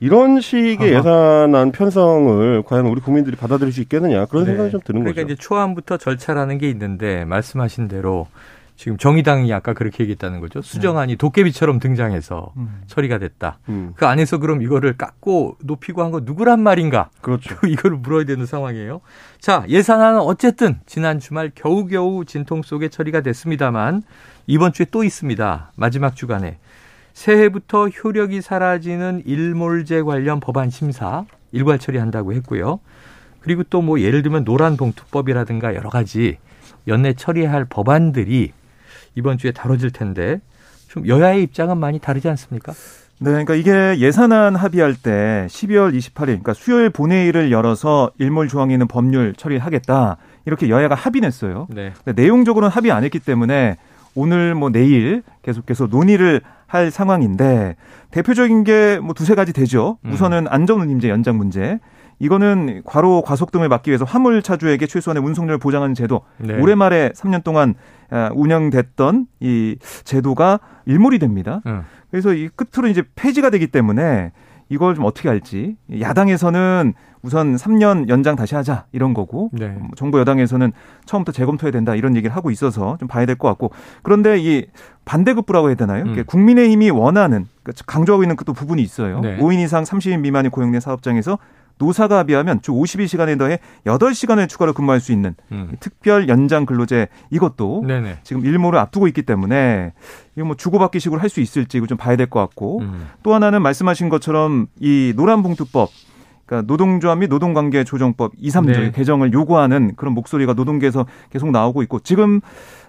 이런 0.00 0.40
식의 0.40 0.94
아하. 0.94 0.98
예산안 0.98 1.72
편성을 1.72 2.62
과연 2.66 2.86
우리 2.86 3.00
국민들이 3.00 3.36
받아들일 3.36 3.72
수 3.72 3.80
있겠느냐 3.82 4.26
그런 4.26 4.44
네. 4.44 4.50
생각이 4.50 4.70
좀 4.72 4.80
드는 4.80 5.00
그러니까 5.00 5.10
거죠. 5.10 5.14
그러니까 5.14 5.32
이제 5.32 5.40
초안부터 5.40 5.96
절차라는 5.98 6.58
게 6.58 6.68
있는데 6.68 7.24
말씀하신 7.24 7.86
대로 7.86 8.26
지금 8.76 8.98
정의당이 8.98 9.52
아까 9.54 9.72
그렇게 9.72 10.02
얘기했다는 10.04 10.40
거죠. 10.40 10.60
수정안이 10.60 11.14
네. 11.14 11.16
도깨비처럼 11.16 11.80
등장해서 11.80 12.52
음. 12.58 12.82
처리가 12.86 13.18
됐다. 13.18 13.58
음. 13.70 13.92
그 13.96 14.06
안에서 14.06 14.36
그럼 14.38 14.60
이거를 14.62 14.96
깎고 14.98 15.56
높이고 15.62 16.02
한 16.02 16.10
거 16.10 16.20
누구란 16.22 16.60
말인가? 16.60 17.08
그렇죠. 17.22 17.54
이거를 17.66 17.96
물어야 17.96 18.24
되는 18.24 18.44
상황이에요. 18.44 19.00
자, 19.40 19.64
예산안은 19.68 20.20
어쨌든 20.20 20.78
지난 20.84 21.18
주말 21.20 21.50
겨우겨우 21.54 22.26
진통 22.26 22.62
속에 22.62 22.88
처리가 22.88 23.22
됐습니다만 23.22 24.02
이번 24.46 24.72
주에 24.74 24.86
또 24.90 25.02
있습니다. 25.04 25.72
마지막 25.76 26.14
주간에 26.14 26.58
새해부터 27.14 27.88
효력이 27.88 28.42
사라지는 28.42 29.22
일몰제 29.24 30.02
관련 30.02 30.38
법안 30.38 30.68
심사 30.68 31.24
일괄 31.52 31.78
처리한다고 31.78 32.34
했고요. 32.34 32.80
그리고 33.40 33.62
또 33.64 33.80
뭐 33.80 34.00
예를 34.00 34.22
들면 34.22 34.44
노란봉투법이라든가 34.44 35.74
여러 35.74 35.88
가지 35.88 36.36
연내 36.88 37.14
처리할 37.14 37.64
법안들이 37.64 38.52
이번 39.16 39.38
주에 39.38 39.50
다뤄질 39.50 39.90
텐데 39.90 40.40
좀 40.88 41.08
여야의 41.08 41.42
입장은 41.42 41.78
많이 41.78 41.98
다르지 41.98 42.28
않습니까? 42.28 42.72
네, 43.18 43.30
그러니까 43.30 43.54
이게 43.54 43.98
예산안 43.98 44.56
합의할 44.56 44.94
때 44.94 45.46
12월 45.48 45.96
28일, 45.96 46.26
그러니까 46.26 46.52
수요일 46.52 46.90
본회의를 46.90 47.50
열어서 47.50 48.10
일몰 48.18 48.46
조항에 48.48 48.74
있는 48.74 48.86
법률 48.86 49.34
처리하겠다 49.34 50.18
이렇게 50.44 50.68
여야가 50.68 50.94
합의했어요. 50.94 51.66
네. 51.70 51.92
내용적으로는 52.04 52.70
합의 52.70 52.92
안 52.92 53.04
했기 53.04 53.18
때문에 53.18 53.78
오늘 54.14 54.54
뭐 54.54 54.70
내일 54.70 55.22
계속해서 55.42 55.86
논의를 55.88 56.42
할 56.66 56.90
상황인데 56.90 57.76
대표적인 58.10 58.64
게 58.64 58.98
뭐 59.02 59.14
두세 59.14 59.34
가지 59.34 59.52
되죠. 59.52 59.98
음. 60.04 60.12
우선은 60.12 60.46
안전운임제 60.48 61.08
연장 61.08 61.36
문제. 61.38 61.78
이거는 62.18 62.82
과로 62.84 63.22
과속 63.22 63.50
등을 63.52 63.68
막기 63.68 63.90
위해서 63.90 64.04
화물 64.04 64.42
차주에게 64.42 64.86
최소한의 64.86 65.22
운송료를 65.22 65.58
보장하는 65.58 65.94
제도 65.94 66.22
네. 66.38 66.58
올해 66.58 66.74
말에 66.74 67.10
3년 67.14 67.44
동안 67.44 67.74
아, 68.10 68.30
운영됐던 68.34 69.26
이 69.40 69.76
제도가 70.04 70.60
일몰이 70.86 71.18
됩니다. 71.18 71.60
음. 71.66 71.82
그래서 72.10 72.32
이 72.32 72.48
끝으로 72.54 72.88
이제 72.88 73.02
폐지가 73.16 73.50
되기 73.50 73.66
때문에 73.66 74.32
이걸 74.68 74.94
좀 74.94 75.04
어떻게 75.04 75.28
할지 75.28 75.76
야당에서는 76.00 76.94
우선 77.22 77.56
3년 77.56 78.08
연장 78.08 78.36
다시 78.36 78.54
하자 78.54 78.84
이런 78.92 79.12
거고 79.12 79.50
네. 79.52 79.68
뭐 79.68 79.88
정부 79.96 80.18
여당에서는 80.20 80.72
처음부터 81.06 81.32
재검토해야 81.32 81.72
된다 81.72 81.94
이런 81.94 82.14
얘기를 82.16 82.34
하고 82.34 82.50
있어서 82.50 82.96
좀 82.98 83.08
봐야 83.08 83.26
될 83.26 83.36
것 83.36 83.48
같고 83.48 83.70
그런데 84.02 84.38
이 84.38 84.66
반대급부라고 85.04 85.68
해야 85.68 85.74
되나요? 85.76 86.04
음. 86.04 86.24
국민의힘이 86.26 86.90
원하는 86.90 87.46
그러니까 87.62 87.82
강조하고 87.86 88.22
있는 88.22 88.36
그 88.36 88.44
부분이 88.44 88.80
있어요. 88.80 89.20
네. 89.20 89.36
5인 89.38 89.58
이상 89.58 89.82
30인 89.84 90.20
미만이 90.20 90.48
고용된 90.50 90.80
사업장에서 90.80 91.38
노사가 91.78 92.18
합의하면 92.18 92.62
주 92.62 92.72
52시간에 92.72 93.38
더해 93.38 93.58
8시간을 93.86 94.48
추가로 94.48 94.72
근무할 94.72 95.00
수 95.00 95.12
있는 95.12 95.34
음. 95.52 95.72
특별 95.80 96.28
연장 96.28 96.64
근로제 96.66 97.08
이것도 97.30 97.84
네네. 97.86 98.18
지금 98.22 98.44
일모를 98.44 98.78
앞두고 98.78 99.06
있기 99.08 99.22
때문에 99.22 99.92
이거 100.36 100.46
뭐 100.46 100.56
주고받기식으로 100.56 101.20
할 101.20 101.28
수 101.28 101.40
있을지 101.40 101.76
이거 101.78 101.86
좀 101.86 101.98
봐야 101.98 102.16
될 102.16 102.26
것 102.28 102.40
같고 102.40 102.80
음. 102.80 103.08
또 103.22 103.34
하나는 103.34 103.60
말씀하신 103.62 104.08
것처럼 104.08 104.66
이 104.80 105.12
노란봉투법 105.16 105.90
그러니까 106.46 106.66
노동조합 106.68 107.18
및 107.18 107.26
노동관계 107.28 107.82
조정법 107.84 108.32
2, 108.38 108.48
3조 108.50 108.66
네. 108.80 108.92
개정을 108.92 109.32
요구하는 109.32 109.94
그런 109.96 110.14
목소리가 110.14 110.54
노동계에서 110.54 111.04
계속 111.30 111.50
나오고 111.50 111.82
있고 111.82 111.98
지금 112.00 112.40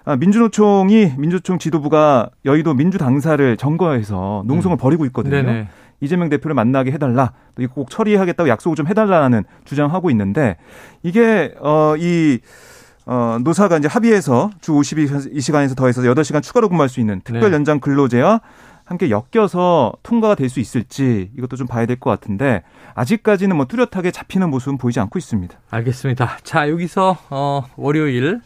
아, 0.04 0.16
민주노총이 0.16 1.14
민주총 1.18 1.58
지도부가 1.58 2.30
여의도 2.44 2.74
민주당사를 2.74 3.56
점거해서 3.56 4.44
농성을 4.46 4.76
음. 4.76 4.78
벌이고 4.78 5.04
있거든요. 5.06 5.34
네네. 5.42 5.68
이재명 6.00 6.28
대표를 6.28 6.54
만나게 6.54 6.92
해달라. 6.92 7.32
또 7.54 7.62
이거 7.62 7.74
꼭 7.74 7.90
처리하겠다고 7.90 8.48
약속을 8.48 8.76
좀 8.76 8.86
해달라는 8.86 9.44
주장하고 9.64 10.10
있는데 10.10 10.56
이게 11.02 11.54
어이 11.60 12.38
어, 13.06 13.38
노사가 13.42 13.78
이제 13.78 13.88
합의해서 13.88 14.50
주 14.60 14.72
52시간에서 14.72 15.76
더해서 15.76 16.02
8시간 16.02 16.42
추가로 16.42 16.68
근무할 16.68 16.88
수 16.90 17.00
있는 17.00 17.20
특별 17.24 17.50
네. 17.50 17.54
연장 17.56 17.80
근로제와 17.80 18.40
함께 18.84 19.10
엮여서 19.10 19.92
통과가 20.02 20.34
될 20.34 20.48
수 20.48 20.60
있을지 20.60 21.30
이것도 21.36 21.56
좀 21.56 21.66
봐야 21.66 21.84
될 21.86 21.98
것 21.98 22.10
같은데 22.10 22.62
아직까지는 22.94 23.56
뭐 23.56 23.66
뚜렷하게 23.66 24.10
잡히는 24.10 24.48
모습은 24.50 24.78
보이지 24.78 24.98
않고 25.00 25.18
있습니다. 25.18 25.58
알겠습니다. 25.70 26.38
자, 26.42 26.68
여기서 26.70 27.16
어, 27.30 27.64
월요일 27.76 28.40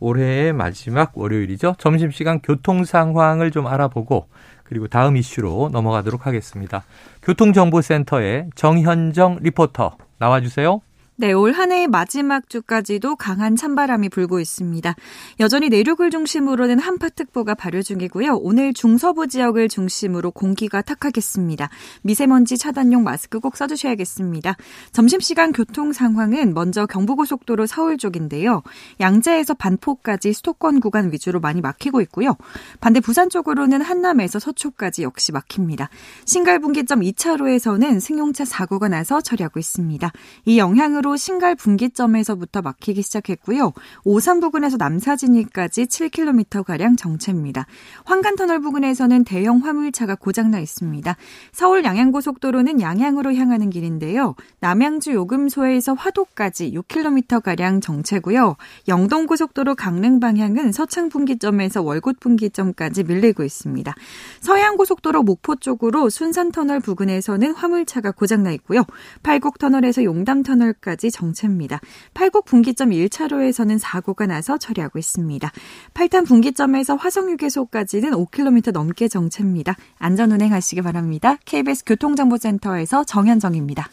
올해의 0.00 0.52
마지막 0.52 1.12
월요일이죠. 1.16 1.76
점심시간 1.78 2.40
교통 2.42 2.84
상황을 2.84 3.50
좀 3.50 3.66
알아보고 3.66 4.26
그리고 4.72 4.88
다음 4.88 5.18
이슈로 5.18 5.68
넘어가도록 5.70 6.26
하겠습니다. 6.26 6.82
교통정보센터의 7.22 8.48
정현정 8.54 9.40
리포터 9.42 9.98
나와주세요. 10.16 10.80
네, 11.22 11.32
올 11.32 11.52
한 11.52 11.70
해의 11.70 11.86
마지막 11.86 12.48
주까지도 12.48 13.16
강한 13.16 13.56
찬바람이 13.56 14.08
불고 14.08 14.40
있습니다. 14.40 14.94
여전히 15.38 15.68
내륙을 15.68 16.10
중심으로는 16.10 16.78
한파특보가 16.78 17.54
발효 17.54 17.82
중이고요. 17.82 18.38
오늘 18.40 18.72
중서부 18.72 19.28
지역을 19.28 19.68
중심으로 19.68 20.30
공기가 20.30 20.82
탁하겠습니다. 20.82 21.68
미세먼지 22.02 22.56
차단용 22.56 23.04
마스크 23.04 23.38
꼭 23.38 23.56
써주셔야겠습니다. 23.56 24.56
점심시간 24.92 25.52
교통 25.52 25.92
상황은 25.92 26.54
먼저 26.54 26.86
경부고속도로 26.86 27.66
서울 27.66 27.98
쪽인데요. 27.98 28.62
양재에서 28.98 29.54
반포까지 29.54 30.32
수도권 30.32 30.80
구간 30.80 31.12
위주로 31.12 31.38
많이 31.38 31.60
막히고 31.60 32.00
있고요. 32.00 32.36
반대 32.80 33.00
부산 33.00 33.28
쪽으로는 33.28 33.82
한남에서 33.82 34.38
서초까지 34.38 35.02
역시 35.02 35.32
막힙니다. 35.32 35.88
신갈분기점 36.24 37.00
2차로에서는 37.00 38.00
승용차 38.00 38.44
사고가 38.44 38.88
나서 38.88 39.20
처리하고 39.20 39.60
있습니다. 39.60 40.10
이 40.46 40.58
영향으로 40.58 41.11
신갈 41.16 41.54
분기점에서부터 41.54 42.62
막히기 42.62 43.02
시작했고요. 43.02 43.72
오산 44.04 44.40
부근에서 44.40 44.76
남사진이까지 44.76 45.86
7km가량 45.86 46.96
정체입니다. 46.96 47.66
환간터널 48.04 48.60
부근에서는 48.60 49.24
대형 49.24 49.58
화물차가 49.58 50.14
고장나 50.14 50.60
있습니다. 50.60 51.16
서울 51.52 51.84
양양고속도로는 51.84 52.80
양양으로 52.80 53.34
향하는 53.34 53.70
길인데요. 53.70 54.34
남양주 54.60 55.12
요금소에서 55.12 55.94
화도까지 55.94 56.72
6km가량 56.72 57.82
정체고요. 57.82 58.56
영동고속도로 58.88 59.74
강릉 59.74 60.20
방향은 60.20 60.72
서창 60.72 61.08
분기점에서 61.08 61.82
월곶 61.82 62.20
분기점까지 62.20 63.04
밀리고 63.04 63.42
있습니다. 63.42 63.94
서해안고속도로 64.40 65.22
목포 65.22 65.56
쪽으로 65.56 66.10
순산터널 66.10 66.80
부근에서는 66.80 67.54
화물차가 67.54 68.12
고장나 68.12 68.50
있고요. 68.52 68.84
팔곡터널에서 69.22 70.04
용담터널까지 70.04 70.91
까지 70.92 71.10
정체입니다. 71.10 71.80
팔곡 72.12 72.44
분기점 72.44 72.90
1차로에서는 72.90 73.78
사고가 73.78 74.26
나서 74.26 74.58
처리하고 74.58 74.98
있습니다. 74.98 75.50
팔탄 75.94 76.24
분기점에서 76.24 76.96
화성휴게소까지는 76.96 78.12
5km 78.12 78.72
넘게 78.72 79.08
정체입니다. 79.08 79.76
안전 79.98 80.32
운행하시기 80.32 80.82
바랍니다. 80.82 81.38
KBS 81.46 81.84
교통정보센터에서 81.86 83.04
정현정입니다. 83.04 83.88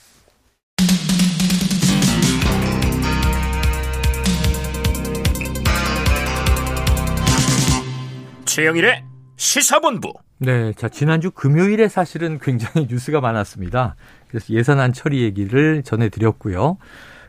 최영일의 8.45 9.05
시사본부. 9.37 10.11
네, 10.41 10.71
자 10.73 10.87
지난주 10.87 11.31
금요일에 11.31 11.89
사실은 11.89 12.39
굉장히 12.39 12.87
뉴스가 12.89 13.19
많았습니다. 13.19 13.95
그래서 14.29 14.53
예산안 14.53 14.93
처리 14.93 15.21
얘기를 15.21 15.83
전해드렸고요. 15.83 16.77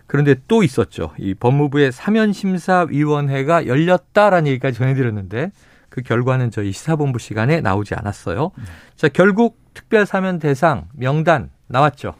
그런데 0.06 0.36
또 0.46 0.62
있었죠. 0.62 1.12
이 1.18 1.34
법무부의 1.34 1.92
사면심사위원회가 1.92 3.66
열렸다라는 3.66 4.48
얘기까지 4.48 4.78
전해드렸는데 4.78 5.50
그 5.88 6.02
결과는 6.02 6.52
저희 6.52 6.70
시사본부 6.70 7.18
시간에 7.18 7.60
나오지 7.60 7.94
않았어요. 7.94 8.52
자, 8.94 9.08
결국 9.08 9.58
특별 9.74 10.06
사면 10.06 10.38
대상 10.38 10.86
명단 10.92 11.50
나왔죠. 11.66 12.14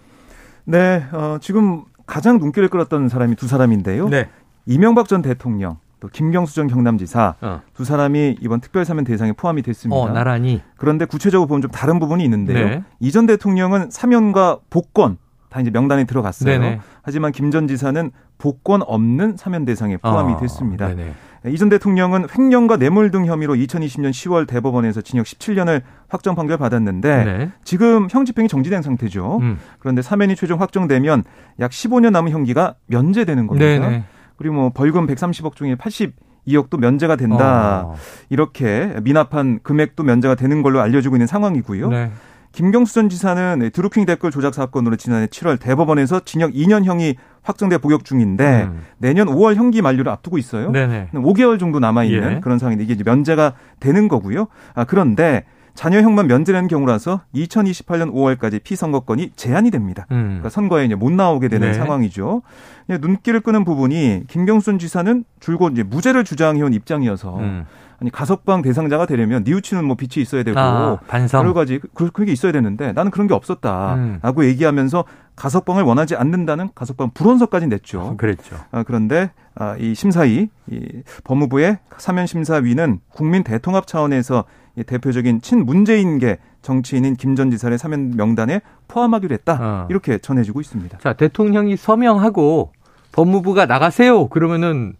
네, 0.65 1.05
어, 1.13 1.39
지금 1.41 1.85
가장 2.05 2.39
눈길을 2.39 2.69
끌었던 2.69 3.09
사람이 3.09 3.37
두 3.37 3.47
사람인데요. 3.47 4.09
네. 4.09 4.29
이명박 4.67 5.09
전 5.09 5.23
대통령 5.23 5.79
또 6.01 6.09
김경수 6.09 6.55
전 6.55 6.67
경남지사 6.67 7.35
어. 7.41 7.61
두 7.75 7.85
사람이 7.85 8.37
이번 8.41 8.61
특별사면 8.61 9.05
대상에 9.05 9.33
포함이 9.33 9.63
됐습니다. 9.63 10.01
어, 10.01 10.09
나란히. 10.09 10.63
그런데 10.77 11.05
구체적으로 11.05 11.47
보면 11.47 11.63
좀 11.63 11.71
다른 11.71 11.99
부분이 12.01 12.25
있는데요. 12.25 12.69
네. 12.69 12.85
이전 12.99 13.27
대통령은 13.27 13.91
사면과 13.91 14.59
복권 14.71 15.19
다 15.51 15.61
이제 15.61 15.71
명단에 15.71 16.05
들어갔어요. 16.05 16.59
네네. 16.59 16.81
하지만 17.03 17.33
김 17.33 17.51
전 17.51 17.67
지사는 17.69 18.11
복권 18.39 18.83
없는 18.83 19.37
사면 19.37 19.65
대상에 19.65 19.97
포함이 19.97 20.35
어, 20.35 20.37
됐습니다. 20.39 20.87
어, 20.87 21.49
이전 21.49 21.69
대통령은 21.69 22.27
횡령과 22.39 22.77
뇌물 22.77 23.11
등 23.11 23.27
혐의로 23.27 23.55
2020년 23.55 24.11
10월 24.11 24.47
대법원에서 24.47 25.01
징역 25.01 25.27
17년을 25.27 25.83
확정 26.09 26.35
판결 26.35 26.57
받았는데 26.59 27.25
네. 27.25 27.51
지금 27.65 28.09
형 28.11 28.25
집행이 28.25 28.49
정지된 28.49 28.83
상태죠. 28.83 29.39
음. 29.41 29.59
그런데 29.81 30.03
사면이 30.03 30.37
최종 30.37 30.61
확정되면 30.61 31.25
약 31.61 31.71
15년 31.71 32.11
남은 32.13 32.31
형기가 32.31 32.75
면제되는 32.87 33.47
겁니다. 33.47 33.67
네네. 33.67 34.05
그리고 34.41 34.55
뭐 34.55 34.71
벌금 34.71 35.07
130억 35.07 35.55
중에 35.55 35.75
82억도 35.75 36.81
면제가 36.81 37.17
된다. 37.17 37.83
어. 37.85 37.95
이렇게 38.31 38.95
미납한 39.03 39.61
금액도 39.63 40.03
면제가 40.03 40.35
되는 40.35 40.63
걸로 40.63 40.81
알려지고 40.81 41.17
있는 41.17 41.27
상황이고요. 41.27 41.91
네. 41.91 42.11
김경수 42.53 42.95
전 42.95 43.11
지사는 43.11 43.71
드루킹 43.71 44.07
댓글 44.07 44.31
조작 44.31 44.55
사건으로 44.55 44.97
지난해 44.97 45.27
7월 45.27 45.61
대법원에서 45.61 46.21
징역 46.21 46.53
2년형이 46.53 47.17
확정돼 47.43 47.77
복역 47.79 48.07
중인데 48.07 48.63
음. 48.63 48.81
내년 48.97 49.29
5월 49.29 49.57
형기 49.57 49.83
만료를 49.83 50.11
앞두고 50.11 50.39
있어요. 50.39 50.71
네네. 50.73 51.11
5개월 51.13 51.61
정도 51.61 51.79
남아 51.79 52.05
있는 52.05 52.37
예. 52.37 52.41
그런 52.41 52.59
상황인데 52.59 52.91
이게 52.91 53.01
면제가 53.05 53.53
되는 53.79 54.09
거고요. 54.09 54.49
아 54.75 54.85
그런데 54.85 55.45
자녀형만 55.75 56.27
면제되는 56.27 56.69
경우라서 56.69 57.23
2028년 57.35 58.13
5월까지 58.13 58.63
피선거권이 58.63 59.33
제한이 59.37 59.71
됩니다. 59.71 60.07
음. 60.11 60.25
그러니까 60.25 60.49
선거에 60.49 60.85
이제 60.85 60.95
못 60.95 61.13
나오게 61.13 61.49
되는 61.49 61.69
네. 61.69 61.75
상황이죠. 61.75 62.43
눈길을 62.89 63.41
끄는 63.41 63.65
부분이 63.65 64.25
김경순 64.29 64.79
지사는 64.79 65.25
줄곧 65.39 65.73
이제 65.73 65.83
무죄를 65.83 66.25
주장해온 66.25 66.73
입장이어서 66.73 67.39
음. 67.39 67.67
아니 68.01 68.11
가석방 68.11 68.63
대상자가 68.63 69.05
되려면 69.05 69.45
뉘우치는 69.45 69.85
뭐 69.85 69.95
빛이 69.95 70.23
있어야 70.23 70.43
되고 70.43 70.59
아, 70.59 70.99
반성. 71.07 71.41
여러 71.41 71.53
가지 71.53 71.81
그, 71.95 72.11
그게 72.11 72.33
있어야 72.33 72.51
되는데 72.51 72.93
나는 72.93 73.11
그런 73.11 73.27
게 73.27 73.35
없었다라고 73.35 74.41
음. 74.41 74.45
얘기하면서 74.45 75.05
가석방을 75.37 75.83
원하지 75.83 76.17
않는다는 76.17 76.71
가석방 76.75 77.11
불원서까지 77.13 77.67
냈죠. 77.67 78.01
어, 78.01 78.17
그랬죠. 78.17 78.57
아, 78.71 78.83
그런데 78.83 79.31
아, 79.55 79.77
이 79.79 79.95
심사위, 79.95 80.49
이 80.71 81.03
법무부의 81.25 81.79
사면 81.99 82.27
심사위는 82.27 83.01
국민 83.11 83.45
대통합 83.45 83.87
차원에서 83.87 84.45
이 84.45 84.60
대표적인 84.85 85.41
친문재인계 85.41 86.39
정치인인 86.63 87.17
김 87.17 87.35
전 87.37 87.51
지사의 87.51 87.79
사면 87.79 88.17
명단에 88.17 88.61
포함하기로 88.89 89.33
했다. 89.35 89.59
어. 89.61 89.87
이렇게 89.91 90.19
전해지고 90.19 90.61
있습니다. 90.61 90.99
자, 90.99 91.13
대통령이 91.15 91.77
서명하고 91.77 92.73
법무부가 93.13 93.67
나가세요. 93.67 94.29
그러면은 94.29 94.95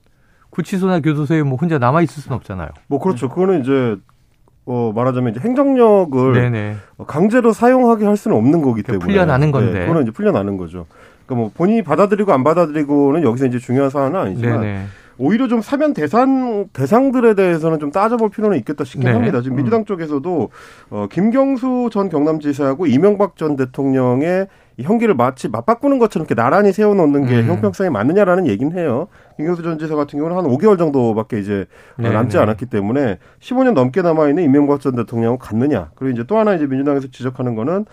구치소나 0.51 1.01
교도소에 1.01 1.43
뭐 1.43 1.57
혼자 1.61 1.79
남아 1.79 2.03
있을 2.03 2.23
수는 2.23 2.37
없잖아요. 2.37 2.69
뭐 2.89 2.99
그렇죠. 2.99 3.29
그거는 3.29 3.61
이제 3.63 3.97
어 4.67 4.93
말하자면 4.95 5.33
이제 5.33 5.41
행정력을 5.41 6.33
네네. 6.35 6.77
강제로 7.07 7.53
사용하게 7.53 8.05
할 8.07 8.17
수는 8.17 8.37
없는 8.37 8.63
거기 8.63 8.83
때문에 8.83 9.05
풀려나는 9.05 9.53
건데 9.53 9.73
네, 9.73 9.81
그거는 9.81 10.03
이제 10.03 10.11
풀려나는 10.11 10.57
거죠. 10.57 10.87
그러니까 11.27 11.35
뭐 11.43 11.51
본인이 11.55 11.83
받아들이고 11.83 12.33
안 12.33 12.43
받아들이고는 12.45 13.23
여기서 13.23 13.47
이제 13.47 13.59
중요한 13.59 13.91
사안은 13.91 14.19
아니지만 14.19 14.61
네네. 14.61 14.85
오히려 15.21 15.49
좀 15.49 15.61
사면 15.61 15.93
대상 15.93 16.69
대상들에 16.73 17.35
대해서는 17.35 17.79
좀 17.79 17.93
따져볼 17.93 18.31
필요는 18.31 18.57
있겠다 18.59 18.85
싶긴 18.85 19.11
네. 19.11 19.13
합니다. 19.13 19.43
지금 19.43 19.57
민주당 19.57 19.81
음. 19.81 19.85
쪽에서도 19.85 20.49
어 20.89 21.07
김경수 21.11 21.91
전 21.93 22.09
경남지사하고 22.09 22.87
이명박 22.87 23.37
전 23.37 23.55
대통령의 23.55 24.49
이 24.79 24.83
형기를 24.83 25.15
마치 25.15 25.51
맞바꾸는 25.51 25.99
것처럼 25.99 26.25
이렇게 26.25 26.35
나란히 26.35 26.73
세워놓는 26.73 27.27
게 27.27 27.41
음. 27.41 27.49
형평성에 27.49 27.91
맞느냐라는 27.91 28.47
얘기는 28.47 28.75
해요. 28.79 29.09
김경수 29.37 29.63
전 29.63 29.79
지사 29.79 29.95
같은 29.95 30.19
경우는 30.19 30.39
한 30.39 30.47
5개월 30.47 30.79
정도밖에 30.79 31.39
이제 31.39 31.67
네, 31.99 32.11
남지 32.11 32.39
네. 32.39 32.43
않았기 32.43 32.65
때문에 32.67 33.19
15년 33.41 33.75
넘게 33.75 34.01
남아있는 34.01 34.43
이명박 34.43 34.81
전 34.81 34.97
대통령은 34.97 35.37
갔느냐. 35.37 35.91
그리고 35.97 36.15
이제 36.15 36.25
또 36.27 36.39
하나 36.39 36.55
이제 36.55 36.67
민주당에서 36.67 37.09
지적하는 37.09 37.55
거는 37.57 37.85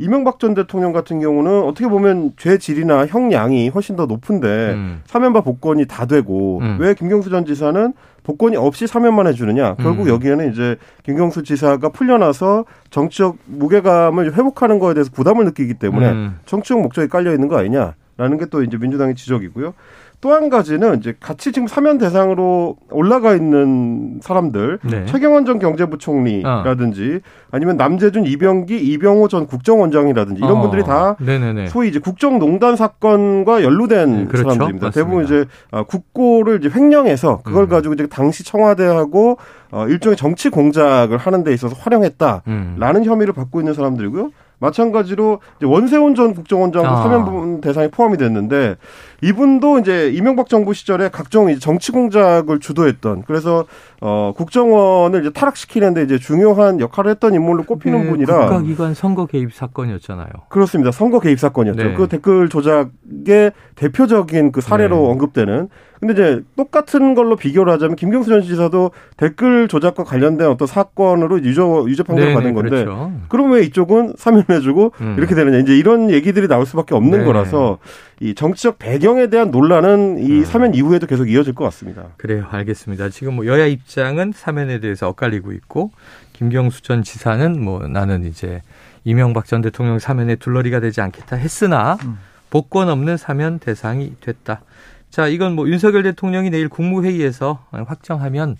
이명박 0.00 0.38
전 0.38 0.54
대통령 0.54 0.92
같은 0.92 1.20
경우는 1.20 1.62
어떻게 1.64 1.86
보면 1.86 2.32
죄 2.38 2.56
질이나 2.56 3.04
형량이 3.06 3.68
훨씬 3.68 3.96
더 3.96 4.06
높은데 4.06 4.72
음. 4.72 5.02
사면과 5.04 5.42
복권이 5.42 5.84
다 5.86 6.06
되고 6.06 6.60
음. 6.60 6.78
왜 6.80 6.94
김경수 6.94 7.28
전 7.28 7.44
지사는 7.44 7.92
복권이 8.22 8.56
없이 8.56 8.86
사면만 8.86 9.26
해주느냐 9.26 9.74
결국 9.74 10.06
음. 10.06 10.08
여기에는 10.08 10.52
이제 10.52 10.76
김경수 11.02 11.42
지사가 11.42 11.90
풀려나서 11.90 12.64
정치적 12.88 13.36
무게감을 13.44 14.32
회복하는 14.38 14.78
거에 14.78 14.94
대해서 14.94 15.10
부담을 15.12 15.44
느끼기 15.44 15.74
때문에 15.74 16.10
음. 16.10 16.38
정치적 16.46 16.80
목적이 16.80 17.08
깔려 17.08 17.34
있는 17.34 17.48
거 17.48 17.58
아니냐라는 17.58 18.38
게 18.38 18.46
또 18.46 18.62
이제 18.62 18.78
민주당의 18.78 19.16
지적이고요. 19.16 19.74
또 20.20 20.30
한 20.30 20.50
가지는 20.50 20.98
이제 20.98 21.16
같이 21.18 21.50
지금 21.50 21.66
사면 21.66 21.96
대상으로 21.96 22.76
올라가 22.90 23.34
있는 23.34 24.20
사람들 24.22 24.78
네. 24.84 25.06
최경환 25.06 25.46
전 25.46 25.58
경제부총리라든지 25.58 27.20
어. 27.24 27.48
아니면 27.50 27.76
남재준 27.76 28.26
이병기 28.26 28.78
이병호 28.78 29.28
전 29.28 29.46
국정원장이라든지 29.46 30.38
이런 30.38 30.58
어. 30.58 30.60
분들이 30.60 30.84
다 30.84 31.16
네네네. 31.20 31.68
소위 31.68 31.88
이제 31.88 31.98
국정농단 31.98 32.76
사건과 32.76 33.64
연루된 33.64 34.10
네, 34.10 34.24
그렇죠. 34.26 34.50
사람들입니다. 34.50 34.86
맞습니다. 34.86 34.90
대부분 34.90 35.24
이제 35.24 35.46
아, 35.70 35.82
국고를 35.84 36.58
이제 36.62 36.70
횡령해서 36.74 37.40
그걸 37.42 37.64
음. 37.64 37.68
가지고 37.68 37.94
이제 37.94 38.06
당시 38.06 38.44
청와대하고 38.44 39.38
어, 39.72 39.86
일종의 39.88 40.16
정치 40.16 40.50
공작을 40.50 41.16
하는 41.16 41.44
데 41.44 41.54
있어서 41.54 41.74
활용했다라는 41.78 42.42
음. 42.46 43.04
혐의를 43.04 43.32
받고 43.32 43.60
있는 43.60 43.72
사람들이고요. 43.72 44.30
마찬가지로 44.60 45.40
원세훈 45.62 46.14
전 46.14 46.34
국정원장도 46.34 46.88
아. 46.88 47.02
사면 47.02 47.60
대상에 47.60 47.88
포함이 47.88 48.18
됐는데 48.18 48.76
이분도 49.22 49.78
이제 49.80 50.10
이명박 50.10 50.48
정부 50.48 50.72
시절에 50.74 51.08
각종 51.10 51.54
정치 51.58 51.92
공작을 51.92 52.58
주도했던 52.60 53.24
그래서 53.26 53.66
어 54.00 54.32
국정원을 54.36 55.20
이제 55.20 55.30
타락시키는데 55.30 56.02
이제 56.02 56.18
중요한 56.18 56.80
역할을 56.80 57.10
했던 57.10 57.34
인물로 57.34 57.64
꼽히는 57.64 58.08
분이라 58.08 58.46
국가기관 58.46 58.94
선거 58.94 59.26
개입 59.26 59.52
사건이었잖아요. 59.52 60.28
그렇습니다. 60.48 60.90
선거 60.90 61.20
개입 61.20 61.38
사건이었죠. 61.38 61.82
네. 61.82 61.94
그 61.94 62.08
댓글 62.08 62.48
조작의 62.48 63.52
대표적인 63.74 64.52
그 64.52 64.60
사례로 64.60 64.96
네. 64.96 65.10
언급되는 65.10 65.68
근데 66.00 66.14
이제 66.14 66.42
똑같은 66.56 67.14
걸로 67.14 67.36
비교를 67.36 67.70
하자면 67.74 67.94
김경수 67.96 68.30
전 68.30 68.40
지사도 68.40 68.92
댓글 69.18 69.68
조작과 69.68 70.04
관련된 70.04 70.48
어떤 70.48 70.66
사건으로 70.66 71.42
유죄 71.42 71.60
유죄 71.86 72.02
판결을 72.02 72.32
받은 72.32 72.54
건데 72.54 72.70
그렇죠. 72.70 73.12
그럼 73.28 73.52
왜 73.52 73.62
이쪽은 73.64 74.14
사면해주고 74.16 74.92
음. 74.98 75.14
이렇게 75.18 75.34
되느냐 75.34 75.58
이제 75.58 75.76
이런 75.76 76.10
얘기들이 76.10 76.48
나올 76.48 76.64
수밖에 76.64 76.94
없는 76.94 77.18
네. 77.18 77.24
거라서 77.26 77.76
이 78.22 78.34
정치적 78.34 78.78
배경에 78.78 79.28
대한 79.28 79.50
논란은 79.50 80.18
이 80.18 80.40
음. 80.40 80.44
사면 80.44 80.74
이후에도 80.74 81.06
계속 81.06 81.30
이어질 81.30 81.54
것 81.54 81.64
같습니다. 81.64 82.08
그래요, 82.18 82.46
알겠습니다. 82.50 83.08
지금 83.08 83.36
뭐 83.36 83.46
여야 83.46 83.66
입장은 83.66 84.32
사면에 84.36 84.78
대해서 84.78 85.08
엇갈리고 85.08 85.52
있고 85.52 85.90
김경수 86.34 86.82
전 86.82 87.02
지사는 87.02 87.62
뭐 87.62 87.88
나는 87.88 88.24
이제 88.24 88.60
이명박 89.04 89.46
전 89.46 89.62
대통령 89.62 89.98
사면에 89.98 90.36
둘러리가 90.36 90.80
되지 90.80 91.00
않겠다 91.00 91.36
했으나 91.36 91.96
음. 92.04 92.18
복권 92.50 92.90
없는 92.90 93.16
사면 93.16 93.58
대상이 93.58 94.14
됐다. 94.20 94.60
자, 95.08 95.26
이건 95.26 95.54
뭐 95.54 95.66
윤석열 95.68 96.02
대통령이 96.02 96.50
내일 96.50 96.68
국무회의에서 96.68 97.64
확정하면 97.70 98.56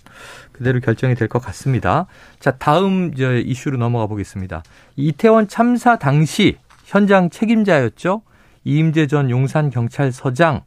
그대로 0.51 0.79
결정이 0.79 1.15
될 1.15 1.27
것 1.27 1.39
같습니다. 1.39 2.07
자, 2.39 2.51
다음 2.51 3.13
저 3.13 3.35
이슈로 3.37 3.77
넘어가 3.77 4.07
보겠습니다. 4.07 4.63
이태원 4.95 5.47
참사 5.47 5.97
당시 5.97 6.57
현장 6.85 7.29
책임자였죠. 7.29 8.23
이임재 8.63 9.07
전 9.07 9.29
용산 9.29 9.69
경찰서장 9.69 10.61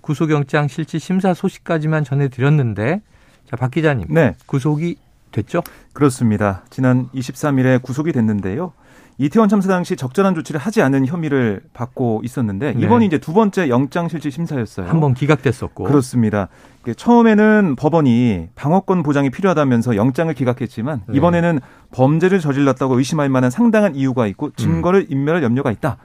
구속영장 0.00 0.68
실질 0.68 0.98
심사 1.00 1.32
소식까지만 1.34 2.04
전해드렸는데, 2.04 3.02
자, 3.48 3.56
박 3.56 3.70
기자님. 3.70 4.06
네. 4.10 4.34
구속이 4.46 4.96
됐죠? 5.30 5.62
그렇습니다. 5.92 6.64
지난 6.70 7.08
23일에 7.14 7.80
구속이 7.82 8.12
됐는데요. 8.12 8.72
이태원 9.18 9.48
참사 9.48 9.68
당시 9.68 9.94
적절한 9.94 10.34
조치를 10.34 10.58
하지 10.58 10.82
않은 10.82 11.06
혐의를 11.06 11.60
받고 11.74 12.22
있었는데 12.24 12.72
네. 12.72 12.80
이번이 12.80 13.06
이제 13.06 13.18
두 13.18 13.32
번째 13.34 13.68
영장 13.68 14.08
실질 14.08 14.32
심사였어요. 14.32 14.88
한 14.88 15.00
번 15.00 15.14
기각됐었고. 15.14 15.84
그렇습니다. 15.84 16.48
처음에는 16.96 17.76
법원이 17.76 18.48
방어권 18.54 19.02
보장이 19.02 19.30
필요하다면서 19.30 19.96
영장을 19.96 20.32
기각했지만 20.34 21.02
네. 21.06 21.16
이번에는 21.16 21.60
범죄를 21.92 22.40
저질렀다고 22.40 22.98
의심할 22.98 23.28
만한 23.28 23.50
상당한 23.50 23.94
이유가 23.94 24.26
있고 24.26 24.50
증거를 24.52 25.00
음. 25.02 25.06
인멸할 25.10 25.42
염려가 25.42 25.70
있다. 25.70 25.98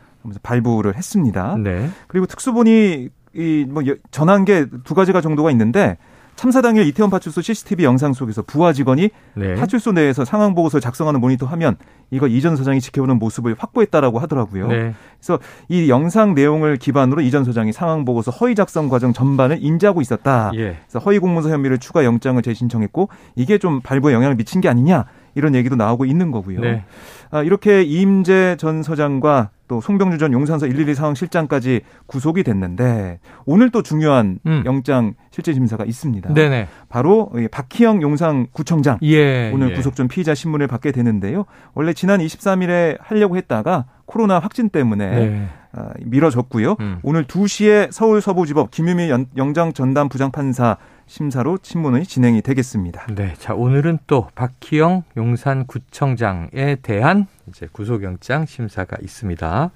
발부를 0.44 0.96
했습니다. 0.96 1.58
네. 1.58 1.90
그리고 2.08 2.26
특수본이 2.26 3.10
이뭐 3.34 3.84
전한 4.12 4.46
게 4.46 4.66
두 4.84 4.96
가지가 4.96 5.22
정도가 5.22 5.52
있는데 5.52 5.98
참사 6.38 6.62
당일 6.62 6.86
이태원 6.86 7.10
파출소 7.10 7.42
CCTV 7.42 7.84
영상 7.84 8.14
속에서 8.14 8.44
부하 8.44 8.72
직원이 8.72 9.10
네. 9.34 9.56
파출소 9.56 9.92
내에서 9.94 10.24
상황 10.24 10.54
보고서 10.54 10.80
작성하는 10.80 11.20
모니터 11.20 11.48
화면 11.48 11.78
이거 12.12 12.28
이전 12.28 12.56
서장이 12.56 12.80
지켜보는 12.80 13.18
모습을 13.18 13.56
확보했다라고 13.58 14.20
하더라고요. 14.20 14.68
네. 14.68 14.94
그래서 15.20 15.40
이 15.68 15.90
영상 15.90 16.36
내용을 16.36 16.78
기반으로 16.78 17.22
이전 17.22 17.44
서장이 17.44 17.74
상황 17.74 18.06
보고서 18.06 18.30
허위 18.30 18.54
작성 18.54 18.88
과정 18.88 19.14
전반을 19.14 19.58
인지하고 19.62 20.00
있었다. 20.00 20.52
예. 20.54 20.78
그래서 20.88 21.00
허위 21.00 21.18
공문서 21.18 21.50
혐의를 21.50 21.80
추가 21.80 22.06
영장을 22.06 22.40
재신청했고 22.40 23.10
이게 23.36 23.58
좀 23.58 23.82
발부에 23.82 24.14
영향을 24.14 24.36
미친 24.36 24.62
게 24.62 24.70
아니냐 24.70 25.06
이런 25.38 25.56
얘기도 25.56 25.76
나오고 25.76 26.06
있는 26.06 26.32
거고요. 26.32 26.60
네. 26.60 26.84
아, 27.30 27.44
이렇게 27.44 27.84
이임재 27.84 28.56
전 28.58 28.84
서장과 28.84 29.50
또 29.68 29.82
송병주 29.82 30.18
전 30.18 30.34
용산서 30.34 30.66
112 30.66 30.96
상황실장까지 30.96 31.82
구속이 32.06 32.44
됐는데 32.44 33.20
오늘 33.46 33.70
또 33.70 33.82
중요한 33.84 34.40
음. 34.46 34.64
영장 34.66 35.14
실제 35.30 35.54
심사가 35.54 35.84
있습니다. 35.86 36.34
네네. 36.34 36.68
바로 36.90 37.32
박희영 37.52 38.02
용산구청장 38.02 39.00
예, 39.04 39.52
오늘 39.52 39.72
예. 39.72 39.76
구속 39.76 39.96
전 39.96 40.08
피의자 40.08 40.34
신문을 40.34 40.68
받게 40.68 40.92
되는데요. 40.92 41.46
원래 41.74 41.94
지난 41.94 42.22
23일에 42.22 42.98
하려고 43.02 43.36
했다가 43.36 43.86
코로나 44.06 44.40
확진 44.40 44.70
때문에 44.70 45.10
네. 45.10 45.48
아, 45.74 45.90
미뤄졌고요. 46.00 46.78
음. 46.80 47.00
오늘 47.04 47.26
2시에 47.26 47.90
서울 47.92 48.22
서부지법 48.22 48.72
김유미 48.72 49.12
영장 49.36 49.74
전담 49.74 50.08
부장판사 50.08 50.78
심사로 51.08 51.58
신문이 51.62 52.06
진행이 52.06 52.42
되겠습니다. 52.42 53.08
네. 53.16 53.34
자, 53.40 53.54
오늘은 53.56 54.00
또 54.08 54.28
박희영 54.36 55.04
용산구청장에 55.16 56.76
대한 56.82 57.28
이제 57.48 57.68
구속영장 57.72 58.46
심사가 58.46 58.98
있습니다. 59.02 59.72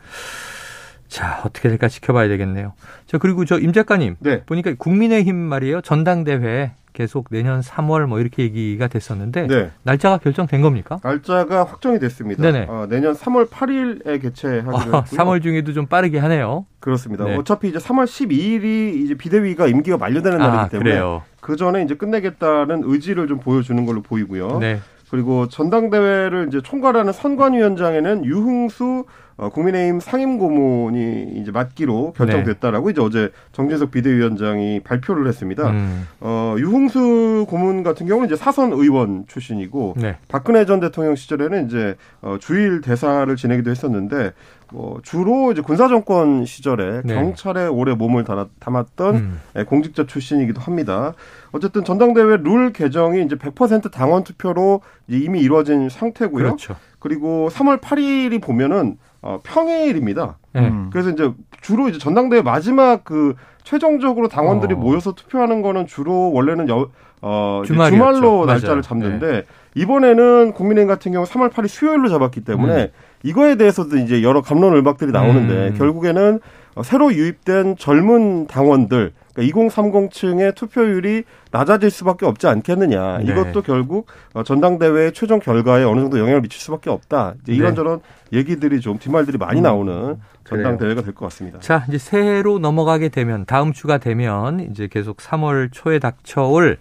자, 1.07 1.41
어떻게 1.45 1.69
될까 1.69 1.87
지켜봐야 1.87 2.27
되겠네요. 2.27 2.73
자, 3.07 3.17
그리고 3.17 3.45
저 3.45 3.57
임 3.59 3.73
작가님. 3.73 4.17
네. 4.19 4.43
보니까 4.43 4.73
국민의힘 4.77 5.35
말이에요. 5.35 5.81
전당대회 5.81 6.71
계속 6.93 7.27
내년 7.29 7.61
3월 7.61 8.05
뭐 8.05 8.19
이렇게 8.19 8.43
얘기가 8.43 8.87
됐었는데 8.87 9.47
네. 9.47 9.71
날짜가 9.83 10.17
결정된 10.17 10.61
겁니까? 10.61 10.99
날짜가 11.03 11.63
확정이 11.63 11.99
됐습니다. 11.99 12.41
네네. 12.41 12.65
어, 12.69 12.87
내년 12.89 13.13
3월 13.13 13.49
8일에 13.49 14.21
개최하기로 14.21 14.75
아, 14.75 14.79
했고요. 14.79 15.03
3월 15.03 15.41
중에도 15.41 15.73
좀 15.73 15.85
빠르게 15.85 16.19
하네요. 16.19 16.65
그렇습니다. 16.79 17.25
네. 17.25 17.35
어차피 17.35 17.69
이제 17.69 17.77
3월 17.77 18.05
12일이 18.05 19.03
이제 19.03 19.15
비대위가 19.15 19.67
임기가 19.67 19.97
만료되는 19.97 20.41
아, 20.41 20.47
날이기 20.47 20.71
때문에 20.71 20.89
그래요. 20.91 21.23
그 21.39 21.55
전에 21.55 21.83
이제 21.83 21.95
끝내겠다는 21.95 22.83
의지를 22.85 23.27
좀 23.27 23.39
보여주는 23.39 23.85
걸로 23.85 24.01
보이고요. 24.01 24.59
네. 24.59 24.79
그리고 25.09 25.47
전당대회를 25.49 26.47
이제 26.47 26.61
총괄하는 26.61 27.11
선관위원장에는 27.11 28.23
유흥수 28.23 29.05
어, 29.41 29.49
국민의힘 29.49 29.99
상임 29.99 30.37
고문이 30.37 31.33
이제 31.37 31.49
맡기로 31.51 32.13
결정됐다라고 32.13 32.85
네. 32.85 32.91
이제 32.91 33.01
어제 33.01 33.31
정진석 33.53 33.89
비대위원장이 33.89 34.81
발표를 34.81 35.27
했습니다. 35.27 35.67
음. 35.71 36.07
어, 36.19 36.55
유흥수 36.59 37.47
고문 37.49 37.81
같은 37.81 38.05
경우는 38.05 38.27
이제 38.27 38.35
사선 38.35 38.71
의원 38.71 39.25
출신이고 39.27 39.95
네. 39.97 40.17
박근혜 40.27 40.63
전 40.65 40.79
대통령 40.79 41.15
시절에는 41.15 41.65
이제 41.65 41.95
어, 42.21 42.37
주일 42.39 42.81
대사를 42.81 43.35
지내기도 43.35 43.71
했었는데 43.71 44.33
뭐 44.71 44.99
주로 45.01 45.51
이제 45.51 45.61
군사 45.61 45.87
정권 45.87 46.45
시절에 46.45 47.01
네. 47.03 47.15
경찰에 47.15 47.65
오래 47.65 47.95
몸을 47.95 48.23
담았던 48.59 49.15
음. 49.15 49.39
예, 49.57 49.63
공직자 49.63 50.05
출신이기도 50.05 50.61
합니다. 50.61 51.13
어쨌든 51.51 51.83
전당대회 51.83 52.37
룰 52.37 52.71
개정이 52.73 53.23
이제 53.23 53.35
100% 53.35 53.91
당원 53.91 54.23
투표로 54.23 54.81
이미 55.07 55.41
이루어진 55.41 55.89
상태고요. 55.89 56.43
그렇죠. 56.43 56.75
그리고 57.01 57.49
3월 57.51 57.81
8일이 57.81 58.41
보면은 58.41 58.97
어, 59.21 59.39
평일입니다. 59.43 60.37
네. 60.53 60.61
음. 60.61 60.89
그래서 60.91 61.09
이제 61.09 61.33
주로 61.59 61.89
이제 61.89 61.99
전당대회 61.99 62.41
마지막 62.41 63.03
그 63.03 63.35
최종적으로 63.63 64.29
당원들이 64.29 64.75
어. 64.75 64.77
모여서 64.77 65.13
투표하는 65.13 65.61
거는 65.61 65.87
주로 65.87 66.31
원래는 66.31 66.69
여, 66.69 66.89
어, 67.21 67.61
주말로 67.65 68.45
날짜를 68.45 68.81
잡는데 68.81 69.31
네. 69.31 69.43
이번에는 69.75 70.53
국민의힘 70.53 70.87
같은 70.87 71.11
경우 71.11 71.25
3월 71.25 71.51
8일 71.51 71.67
수요일로 71.67 72.07
잡았기 72.07 72.43
때문에 72.43 72.83
음. 72.83 72.87
이거에 73.23 73.55
대해서도 73.55 73.97
이제 73.97 74.23
여러 74.23 74.41
감론을박들이 74.41 75.11
나오는데 75.11 75.69
음. 75.69 75.75
결국에는 75.77 76.39
새로 76.83 77.13
유입된 77.13 77.77
젊은 77.77 78.47
당원들 78.47 79.13
그러니까 79.33 79.59
2030층의 79.59 80.55
투표율이 80.55 81.23
낮아질 81.51 81.89
수밖에 81.89 82.25
없지 82.25 82.47
않겠느냐. 82.47 83.19
네. 83.19 83.23
이것도 83.25 83.61
결국 83.61 84.07
어, 84.33 84.43
전당대회 84.43 85.11
최종 85.11 85.39
결과에 85.39 85.83
어느 85.83 86.01
정도 86.01 86.19
영향을 86.19 86.41
미칠 86.41 86.59
수밖에 86.61 86.89
없다. 86.89 87.35
이제 87.43 87.51
네. 87.51 87.57
이런저런 87.57 88.01
네. 88.29 88.37
얘기들이 88.39 88.81
좀 88.81 88.97
뒷말들이 88.99 89.37
많이 89.37 89.59
음. 89.61 89.63
나오는 89.63 90.17
전당대회가 90.45 91.01
될 91.01 91.13
것 91.13 91.25
같습니다. 91.27 91.59
자, 91.59 91.85
이제 91.87 91.97
새해로 91.97 92.59
넘어가게 92.59 93.09
되면 93.09 93.45
다음 93.45 93.73
주가 93.73 93.97
되면 93.97 94.59
이제 94.71 94.87
계속 94.91 95.17
3월 95.17 95.69
초에 95.71 95.99
닥쳐올 95.99 96.77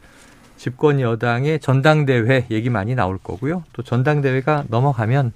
집권 0.56 1.00
여당의 1.00 1.60
전당대회 1.60 2.46
얘기 2.50 2.68
많이 2.70 2.94
나올 2.94 3.18
거고요. 3.18 3.64
또 3.72 3.82
전당대회가 3.82 4.64
넘어가면 4.68 5.32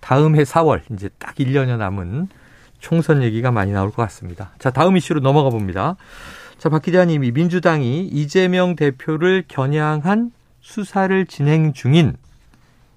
다음 0.00 0.36
해 0.36 0.42
4월 0.42 0.80
이제 0.92 1.08
딱 1.18 1.34
1년여 1.36 1.76
남은 1.76 2.28
총선 2.78 3.22
얘기가 3.22 3.50
많이 3.50 3.72
나올 3.72 3.90
것 3.90 4.02
같습니다. 4.02 4.50
자, 4.58 4.70
다음 4.70 4.96
이슈로 4.96 5.20
넘어가 5.20 5.50
봅니다. 5.50 5.96
자, 6.66 6.70
박 6.70 6.82
기자님이 6.82 7.30
민주당이 7.30 8.08
이재명 8.08 8.74
대표를 8.74 9.44
겨냥한 9.46 10.32
수사를 10.60 11.24
진행 11.26 11.72
중인 11.72 12.16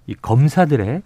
이 0.08 0.16
검사들의 0.16 1.04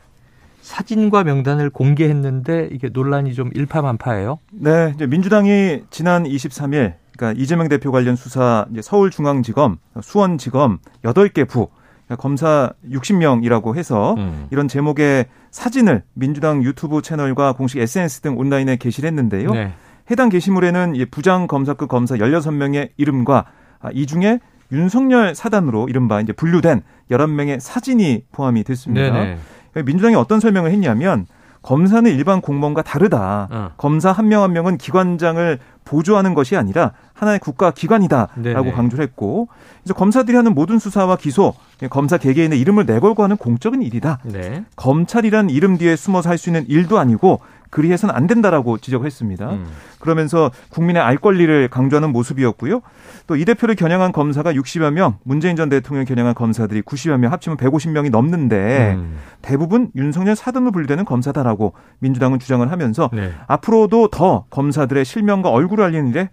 사진과 0.61 1.25
명단을 1.25 1.69
공개했는데 1.69 2.69
이게 2.71 2.87
논란이 2.87 3.33
좀 3.33 3.51
일파만파예요. 3.53 4.39
네, 4.53 4.93
이제 4.95 5.07
민주당이 5.07 5.81
지난 5.89 6.23
23일 6.23 6.93
그러니까 7.17 7.37
이재명 7.37 7.67
대표 7.67 7.91
관련 7.91 8.15
수사 8.15 8.65
서울중앙지검, 8.81 9.79
수원지검 10.01 10.79
8개 11.03 11.45
부 11.45 11.67
그러니까 12.05 12.15
검사 12.15 12.71
60명이라고 12.89 13.75
해서 13.75 14.15
음. 14.17 14.47
이런 14.51 14.69
제목의 14.69 15.25
사진을 15.51 16.03
민주당 16.13 16.63
유튜브 16.63 17.01
채널과 17.01 17.55
공식 17.55 17.79
SNS 17.79 18.21
등 18.21 18.37
온라인에 18.37 18.77
게시를 18.77 19.07
했는데요. 19.07 19.51
네. 19.51 19.73
해당 20.13 20.29
게시물에는 20.29 20.93
부장 21.09 21.47
검사급 21.47 21.89
검사 21.89 22.15
16명의 22.15 22.89
이름과 22.97 23.45
아, 23.81 23.89
이 23.93 24.05
중에 24.05 24.39
윤석열 24.71 25.35
사단으로 25.35 25.87
이른바 25.89 26.21
이제 26.21 26.31
분류된 26.33 26.81
11명의 27.11 27.59
사진이 27.59 28.25
포함이 28.31 28.63
됐습니다. 28.63 29.11
네네. 29.11 29.37
민주당이 29.83 30.15
어떤 30.15 30.39
설명을 30.39 30.71
했냐면 30.71 31.25
검사는 31.63 32.09
일반 32.11 32.41
공무원과 32.41 32.83
다르다. 32.83 33.47
어. 33.49 33.71
검사 33.77 34.11
한 34.11 34.27
명한 34.27 34.49
한 34.49 34.53
명은 34.53 34.77
기관장을 34.77 35.59
보조하는 35.85 36.33
것이 36.33 36.55
아니라 36.55 36.91
하나의 37.13 37.39
국가 37.39 37.71
기관이다라고. 37.71 38.71
강조를 38.73 39.03
했고 39.03 39.47
그래서 39.81 39.93
검사들이 39.95 40.35
하는 40.37 40.53
모든 40.53 40.77
수사와 40.77 41.15
기소 41.15 41.53
검사 41.89 42.17
개개인의 42.17 42.59
이름을 42.59 42.85
내걸고 42.85 43.23
하는 43.23 43.37
공적인 43.37 43.81
일이다. 43.81 44.19
네. 44.25 44.63
검찰이란 44.75 45.49
이름 45.49 45.77
뒤에 45.77 45.95
숨어서 45.95 46.29
할 46.29 46.37
수 46.37 46.49
있는 46.49 46.65
일도 46.67 46.99
아니고 46.99 47.39
그리 47.73 47.91
해서는 47.91 48.13
안 48.13 48.27
된다라고 48.27 48.77
지적을 48.77 49.07
했습니다. 49.07 49.49
음. 49.49 49.65
그러면서 49.99 50.51
국민의 50.69 51.01
알 51.01 51.17
권리를 51.17 51.67
강조하는 51.69 52.11
모습이었고요. 52.11 52.81
또 53.25 53.35
이 53.35 53.45
대표를 53.45 53.73
겨냥한 53.75 54.11
검사가 54.11 54.53
60여 54.53 54.91
명, 54.91 55.17
문재인 55.23 55.55
전 55.55 55.69
대통령 55.69 56.05
겨냥한 56.05 56.35
검사들이 56.35 56.83
90여 56.83 57.17
명 57.17 57.31
합치면 57.31 57.57
150명이 57.57 58.11
넘는데 58.11 58.93
음. 58.95 59.17
대부분 59.41 59.89
윤석열 59.95 60.35
사등으로 60.35 60.71
분류되는 60.71 61.03
검사다라고 61.05 61.73
민주당은 61.99 62.37
주장을 62.39 62.69
하면서 62.71 63.09
네. 63.11 63.31
앞으로도 63.47 64.09
더 64.09 64.45
검사들의 64.51 65.03
실명과 65.03 65.49
얼굴을 65.49 65.83
알리는 65.85 66.09
일에 66.11 66.29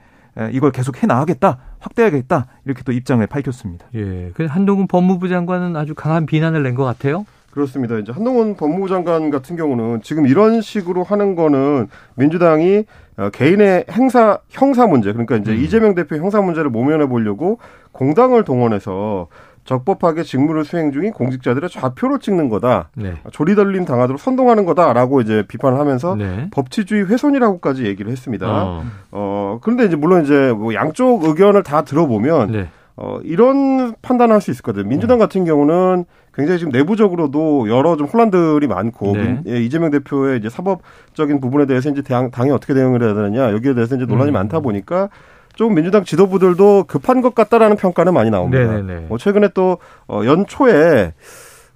이걸 0.53 0.71
계속 0.73 1.03
해 1.03 1.07
나가겠다, 1.07 1.59
확대하겠다 1.81 2.47
이렇게 2.67 2.83
또 2.85 2.93
입장을 2.93 3.27
밝혔습니다. 3.27 3.87
예, 3.95 4.31
그 4.35 4.47
한동훈 4.47 4.87
법무부 4.87 5.29
장관은 5.29 5.75
아주 5.77 5.95
강한 5.95 6.27
비난을 6.27 6.63
낸 6.63 6.75
것 6.75 6.85
같아요. 6.85 7.25
그렇습니다. 7.51 7.99
이제 7.99 8.13
한동훈 8.13 8.55
법무부 8.57 8.89
장관 8.89 9.31
같은 9.31 9.57
경우는 9.57 10.03
지금 10.03 10.27
이런 10.27 10.61
식으로 10.61 11.03
하는 11.03 11.35
거는 11.35 11.89
민주당이 12.15 12.85
어, 13.17 13.31
개인의 13.31 13.87
행사 13.91 14.39
형사 14.49 14.87
문제 14.87 15.13
그러니까 15.13 15.37
이제 15.37 15.53
음. 15.53 15.57
이재명 15.59 15.95
대표 15.95 16.17
형사 16.17 16.41
문제를 16.41 16.71
모면해 16.71 17.07
보려고 17.07 17.59
공당을 17.93 18.45
동원해서 18.45 19.27
적법하게 19.65 20.23
직무를 20.23 20.65
수행 20.65 20.91
중인 20.91 21.13
공직자들의 21.13 21.69
좌표를 21.69 22.19
찍는 22.19 22.49
거다. 22.49 22.89
네. 22.97 23.15
조리덜림 23.31 23.85
당하도록 23.85 24.21
선동하는 24.21 24.65
거다라고 24.65 25.21
이제 25.21 25.45
비판을 25.47 25.79
하면서 25.79 26.15
네. 26.17 26.49
법치주의 26.51 27.07
훼손이라고까지 27.07 27.85
얘기를 27.85 28.11
했습니다. 28.11 28.47
어. 28.49 28.85
어. 29.11 29.59
그런데 29.63 29.85
이제 29.85 29.97
물론 29.97 30.25
이제 30.25 30.53
뭐 30.57 30.73
양쪽 30.75 31.25
의견을 31.25 31.63
다 31.63 31.83
들어보면 31.83 32.53
네. 32.53 32.69
어 32.97 33.19
이런 33.23 33.95
판단을 34.03 34.35
할 34.35 34.41
수 34.41 34.51
있을 34.51 34.63
거든요. 34.63 34.89
민주당 34.89 35.19
네. 35.19 35.25
같은 35.25 35.45
경우는 35.45 36.05
굉장히 36.35 36.59
지금 36.59 36.73
내부적으로도 36.73 37.69
여러 37.69 37.97
좀 37.97 38.07
혼란들이 38.07 38.67
많고 38.67 39.13
네. 39.17 39.43
예, 39.49 39.61
이재명 39.61 39.91
대표의 39.91 40.39
이제 40.39 40.49
사법적인 40.49 41.41
부분에 41.41 41.67
대해서 41.67 41.91
이제 41.91 42.03
당, 42.03 42.31
당이 42.31 42.51
어떻게 42.51 42.73
대응을 42.75 43.03
해야 43.03 43.15
되느냐 43.15 43.53
여기에 43.53 43.75
대해서 43.75 43.97
이제 43.97 44.05
논란이 44.07 44.31
음. 44.31 44.35
많다 44.35 44.61
보니까 44.61 45.09
좀 45.57 45.75
민주당 45.75 46.05
지도부들도 46.05 46.85
급한 46.87 47.21
것 47.21 47.35
같다라는 47.35 47.77
평가는 47.77 48.15
많이 48.15 48.31
나옵니다. 48.31 48.65
네네네. 48.65 49.07
뭐 49.09 49.19
최근에 49.19 49.49
또 49.55 49.79
어, 50.07 50.23
연초에 50.25 51.13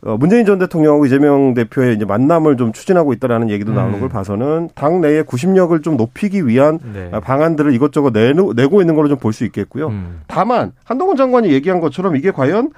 어, 0.06 0.16
문재인 0.18 0.44
전 0.44 0.58
대통령하고 0.58 1.06
이재명 1.06 1.54
대표의 1.54 1.96
이제 1.96 2.04
만남을 2.04 2.56
좀 2.58 2.72
추진하고 2.72 3.12
있다라는 3.14 3.48
얘기도 3.50 3.72
음. 3.72 3.76
나오는 3.76 4.00
걸 4.00 4.08
봐서는 4.10 4.68
당 4.74 5.00
내의 5.00 5.24
구심력을 5.24 5.80
좀 5.82 5.96
높이기 5.96 6.46
위한 6.46 6.78
네. 6.92 7.10
방안들을 7.10 7.72
이것저것 7.74 8.12
내고, 8.12 8.52
내고 8.52 8.80
있는 8.82 8.94
걸로 8.94 9.08
좀 9.08 9.18
볼 9.18 9.32
수 9.32 9.44
있겠고요. 9.46 9.88
음. 9.88 10.20
다만 10.26 10.72
한동훈 10.84 11.16
장관이 11.16 11.50
얘기한 11.50 11.80
것처럼 11.80 12.16
이게 12.16 12.30
과연 12.30 12.70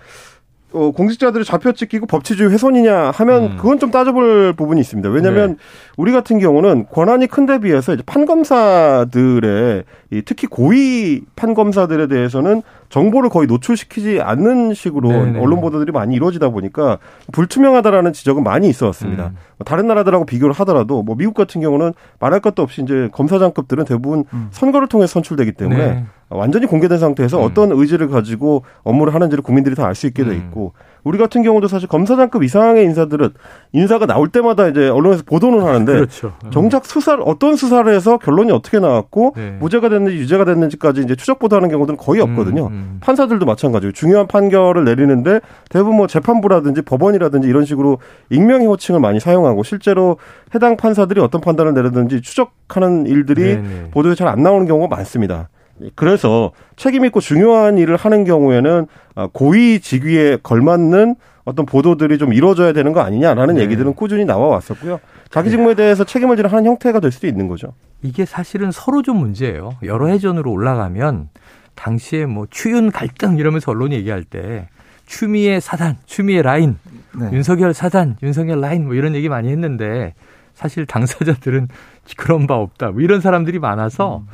어, 0.73 0.91
공직자들을 0.91 1.45
좌표 1.45 1.73
찍히고 1.73 2.07
법치주의 2.07 2.51
훼손이냐 2.51 3.13
하면 3.13 3.43
음. 3.45 3.57
그건 3.57 3.79
좀 3.79 3.91
따져볼 3.91 4.55
부분이 4.55 4.81
있습니다. 4.81 5.09
왜냐하면 5.09 5.51
네. 5.51 5.57
우리 5.97 6.13
같은 6.13 6.39
경우는 6.39 6.87
권한이 6.91 7.29
큰데 7.29 7.59
비해서 7.61 7.95
이제 7.95 8.03
판검사들의 8.05 9.85
이 10.11 10.23
특히 10.25 10.47
고위 10.47 11.23
판검사들에 11.37 12.09
대해서는 12.09 12.63
정보를 12.89 13.31
거의 13.31 13.47
노출시키지 13.47 14.21
않는 14.21 14.75
식으로 14.75 15.09
네네. 15.09 15.33
네. 15.33 15.41
언론 15.41 15.61
보도들이 15.61 15.93
많이 15.93 16.15
이루어지다 16.15 16.49
보니까 16.51 16.99
불투명하다라는 17.33 18.13
지적은 18.13 18.43
많이 18.43 18.69
있어 18.69 18.87
왔습니다. 18.87 19.29
음. 19.29 19.37
뭐 19.59 19.65
다른 19.65 19.87
나라들하고 19.87 20.27
비교를 20.27 20.53
하더라도 20.55 21.03
뭐 21.03 21.17
미국 21.17 21.35
같은 21.35 21.61
경우는 21.61 21.93
말할 22.19 22.41
것도 22.41 22.63
없이 22.63 22.83
이제 22.83 23.09
검사장급들은 23.13 23.85
대부분 23.85 24.25
음. 24.33 24.49
선거를 24.51 24.89
통해 24.89 25.07
선출되기 25.07 25.53
때문에 25.53 25.87
네. 25.87 26.05
완전히 26.29 26.67
공개된 26.67 26.99
상태에서 26.99 27.39
음. 27.39 27.45
어떤 27.45 27.71
의지를 27.73 28.09
가지고 28.09 28.65
업무를 28.83 29.15
하는지를 29.15 29.43
국민들이 29.43 29.75
다 29.77 29.87
알 29.87 29.95
수 29.95 30.07
있게 30.09 30.25
돼 30.25 30.31
음. 30.31 30.37
있고 30.37 30.73
우리 31.05 31.19
같은 31.19 31.45
경우도 31.45 31.69
사실 31.69 31.89
검사장급 31.89 32.43
이상의 32.43 32.83
인사들은 32.85 33.31
인사가 33.73 34.07
나올 34.07 34.29
때마다 34.29 34.67
이제 34.67 34.89
언론에서 34.89 35.23
보도는 35.25 35.63
하는데 35.65 35.93
그렇죠. 35.93 36.33
음. 36.45 36.51
정작 36.51 36.85
수사를 36.85 37.23
어떤 37.25 37.55
수사를 37.55 37.95
해서 37.95 38.19
결론이 38.19 38.51
어떻게 38.51 38.81
나왔고 38.81 39.35
네. 39.37 39.57
무죄가 39.61 39.89
됐는지 39.89 40.17
유죄가 40.19 40.45
됐는지까지 40.45 41.03
이제 41.03 41.15
추적 41.15 41.39
보도하는 41.39 41.69
경우들은 41.69 41.97
거의 41.97 42.21
없거든요. 42.23 42.67
음, 42.67 42.73
음. 42.73 42.99
판사들도 43.01 43.47
마찬가지고 43.47 43.93
중요한 43.93 44.27
판결을 44.27 44.85
내리는데 44.85 45.39
대부분 45.71 45.97
뭐 45.97 46.09
재판부라든지 46.09 46.83
법원이라든지 46.83 47.47
이런 47.47 47.65
식으로 47.65 47.99
익명의 48.31 48.67
호칭을 48.67 49.01
많이 49.01 49.21
사용하고 49.21 49.63
실제로 49.63 50.17
해당 50.57 50.77
판사들이 50.77 51.21
어떤 51.21 51.41
판단을 51.41 51.73
내렸는지 51.73 52.21
추적하는 52.21 53.07
일들이 53.07 53.43
네네. 53.43 53.63
네. 53.63 53.91
보도에 53.93 54.17
잘 54.17 54.27
안 54.27 54.43
나오는 54.43 54.67
경우가 54.67 54.89
많습니다. 54.97 55.49
그래서 55.95 56.53
책임 56.77 57.05
있고 57.05 57.21
중요한 57.21 57.79
일을 57.79 57.97
하는 57.97 58.25
경우에는 58.25 58.87
아, 59.15 59.29
고위 59.33 59.81
직위에 59.81 60.39
걸맞는 60.43 61.17
어떤 61.45 61.65
보도들이 61.65 62.19
좀 62.19 62.33
이루어져야 62.33 62.73
되는 62.73 62.93
거 62.93 63.01
아니냐라는 63.01 63.55
네. 63.55 63.63
얘기들은 63.63 63.95
꾸준히 63.95 64.25
나와 64.25 64.49
왔었고요. 64.49 64.99
자기 65.31 65.51
직무에 65.51 65.75
대해서 65.75 66.05
책임을 66.05 66.37
지는 66.37 66.51
하는 66.51 66.67
형태가 66.67 67.01
될 67.01 67.13
수도 67.13 67.27
있는 67.27 67.47
거죠. 67.47 67.73
이게 68.03 68.25
사실은 68.25 68.73
서로 68.73 69.03
좀 69.03 69.19
문제예요. 69.19 69.77
여러 69.85 70.09
해전으로 70.09 70.51
올라가면 70.51 71.29
당시에 71.75 72.27
뭐 72.27 72.47
추윤 72.51 72.91
갈등 72.91 73.39
이러면서 73.39 73.71
언론이 73.71 73.95
얘기할 73.97 74.25
때 74.25 74.69
추미애 75.07 75.61
사단, 75.61 75.99
추미애 76.05 76.43
라인, 76.43 76.79
네. 77.19 77.31
윤석열 77.33 77.75
사단, 77.75 78.17
윤석열 78.23 78.61
라인 78.61 78.87
뭐 78.87 78.95
이런 78.95 79.15
얘기 79.15 79.29
많이 79.29 79.51
했는데 79.51 80.15
사실 80.55 80.85
당사자들은 80.85 81.69
그런 82.17 82.47
바 82.47 82.57
없다. 82.57 82.91
뭐 82.91 83.03
이런 83.03 83.21
사람들이 83.21 83.59
많아서 83.61 84.19
음. 84.19 84.27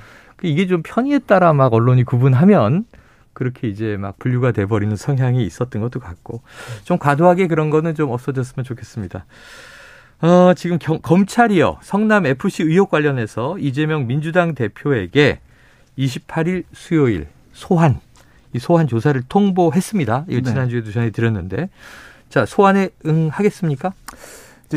그 0.43 0.49
이게 0.49 0.67
좀 0.67 0.83
편의에 0.83 1.21
따라 1.21 1.53
막 1.53 1.73
언론이 1.73 2.03
구분하면 2.03 2.85
그렇게 3.33 3.69
이제 3.69 3.97
막 3.97 4.19
분류가 4.19 4.51
돼버리는 4.51 4.95
성향이 4.97 5.47
있었던 5.47 5.81
것도 5.81 6.01
같고 6.01 6.43
좀 6.83 6.99
과도하게 6.99 7.47
그런 7.47 7.71
거는 7.71 7.95
좀 7.95 8.11
없어졌으면 8.11 8.65
좋겠습니다. 8.65 9.25
어, 10.21 10.53
지금 10.55 10.79
경, 10.81 10.99
검찰이요. 11.01 11.79
성남 11.83 12.27
FC 12.27 12.65
의혹 12.65 12.91
관련해서 12.91 13.57
이재명 13.59 14.09
민주당 14.09 14.57
대표에게 14.57 15.39
28일 15.97 16.65
수요일 16.73 17.29
소환, 17.53 18.01
이 18.53 18.59
소환 18.59 18.89
조사를 18.89 19.23
통보했습니다. 19.29 20.25
이거 20.29 20.41
네. 20.41 20.43
지난주에도 20.43 20.91
전해드렸는데. 20.91 21.71
자, 22.31 22.47
소환에 22.47 22.91
응하겠습니까? 23.07 23.93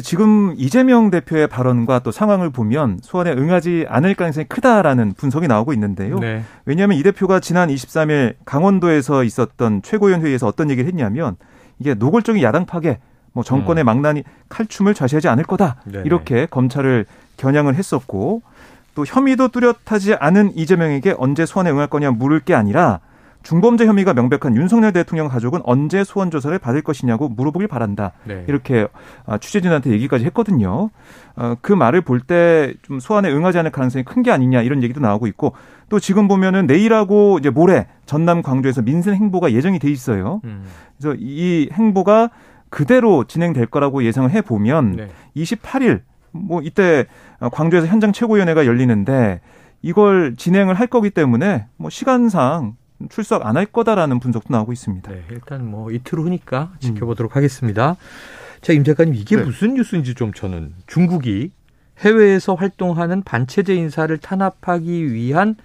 지금 0.01 0.53
이재명 0.57 1.09
대표의 1.09 1.47
발언과 1.47 1.99
또 1.99 2.11
상황을 2.11 2.49
보면 2.49 2.99
소환에 3.01 3.31
응하지 3.31 3.85
않을 3.87 4.15
가능성이 4.15 4.45
크다라는 4.47 5.13
분석이 5.13 5.47
나오고 5.47 5.73
있는데요. 5.73 6.19
네. 6.19 6.43
왜냐하면 6.65 6.97
이 6.97 7.03
대표가 7.03 7.39
지난 7.39 7.69
23일 7.69 8.35
강원도에서 8.45 9.23
있었던 9.23 9.81
최고위원 9.81 10.21
회의에서 10.21 10.47
어떤 10.47 10.69
얘기를 10.69 10.87
했냐면 10.87 11.35
이게 11.79 11.93
노골적인 11.93 12.41
야당 12.43 12.65
파괴, 12.65 12.99
뭐 13.33 13.43
정권의 13.43 13.83
음. 13.83 13.85
망나니 13.85 14.23
칼춤을 14.49 14.93
좌시하지 14.93 15.27
않을 15.27 15.43
거다 15.43 15.75
네네. 15.85 16.03
이렇게 16.05 16.45
검찰을 16.45 17.05
겨냥을 17.37 17.75
했었고 17.75 18.41
또 18.95 19.05
혐의도 19.05 19.49
뚜렷하지 19.49 20.15
않은 20.15 20.55
이재명에게 20.55 21.15
언제 21.17 21.45
소환에 21.45 21.69
응할 21.69 21.87
거냐 21.87 22.11
물을 22.11 22.39
게 22.39 22.53
아니라 22.53 23.01
중범죄 23.45 23.85
혐의가 23.85 24.13
명백한 24.15 24.55
윤석열 24.57 24.91
대통령 24.91 25.27
가족은 25.27 25.61
언제 25.63 26.03
소환 26.03 26.31
조사를 26.31 26.57
받을 26.57 26.81
것이냐고 26.81 27.29
물어보길 27.29 27.67
바란다. 27.67 28.11
네. 28.23 28.43
이렇게 28.47 28.87
아, 29.27 29.37
취재진한테 29.37 29.91
얘기까지 29.91 30.25
했거든요. 30.25 30.89
어, 31.35 31.55
그 31.61 31.71
말을 31.71 32.01
볼 32.01 32.21
때 32.21 32.73
좀 32.81 32.99
소환에 32.99 33.31
응하지 33.31 33.59
않을 33.59 33.71
가능성이 33.71 34.03
큰 34.03 34.23
게 34.23 34.31
아니냐 34.31 34.63
이런 34.63 34.81
얘기도 34.81 34.99
나오고 34.99 35.27
있고 35.27 35.53
또 35.89 35.99
지금 35.99 36.27
보면은 36.27 36.65
내일하고 36.65 37.37
이제 37.39 37.51
모레 37.51 37.85
전남 38.07 38.41
광주에서 38.41 38.81
민생 38.81 39.13
행보가 39.13 39.51
예정이 39.53 39.77
돼 39.77 39.91
있어요. 39.91 40.41
음. 40.45 40.63
그래서 40.97 41.15
이 41.19 41.69
행보가 41.71 42.31
그대로 42.69 43.25
진행될 43.25 43.67
거라고 43.67 44.03
예상을 44.03 44.29
해 44.31 44.41
보면 44.41 44.91
네. 44.95 45.07
28일 45.37 46.01
뭐 46.31 46.61
이때 46.63 47.05
광주에서 47.51 47.85
현장 47.85 48.11
최고위원회가 48.11 48.65
열리는데 48.65 49.39
이걸 49.83 50.33
진행을 50.35 50.73
할 50.73 50.87
거기 50.87 51.11
때문에 51.11 51.67
뭐 51.77 51.91
시간상 51.91 52.73
출석 53.09 53.45
안 53.45 53.57
할 53.57 53.65
거다라는 53.65 54.19
분석도 54.19 54.53
나오고 54.53 54.73
있습니다. 54.73 55.11
네, 55.11 55.23
일단 55.31 55.65
뭐 55.69 55.91
이틀 55.91 56.19
후니까 56.19 56.71
지켜보도록 56.79 57.33
음. 57.33 57.37
하겠습니다. 57.37 57.95
자, 58.61 58.73
임 58.73 58.83
작가님 58.83 59.13
이게 59.15 59.35
네. 59.35 59.43
무슨 59.43 59.75
뉴스인지 59.75 60.15
좀 60.15 60.33
저는 60.33 60.73
중국이 60.87 61.51
해외에서 61.99 62.55
활동하는 62.55 63.21
반체제 63.23 63.75
인사를 63.75 64.17
탄압하기 64.17 65.13
위한 65.13 65.55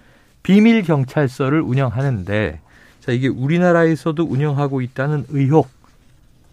비밀 0.43 0.83
경찰서를 0.83 1.61
운영하는데 1.61 2.59
자, 2.99 3.11
이게 3.11 3.27
우리나라에서도 3.27 4.23
운영하고 4.23 4.81
있다는 4.81 5.25
의혹 5.29 5.69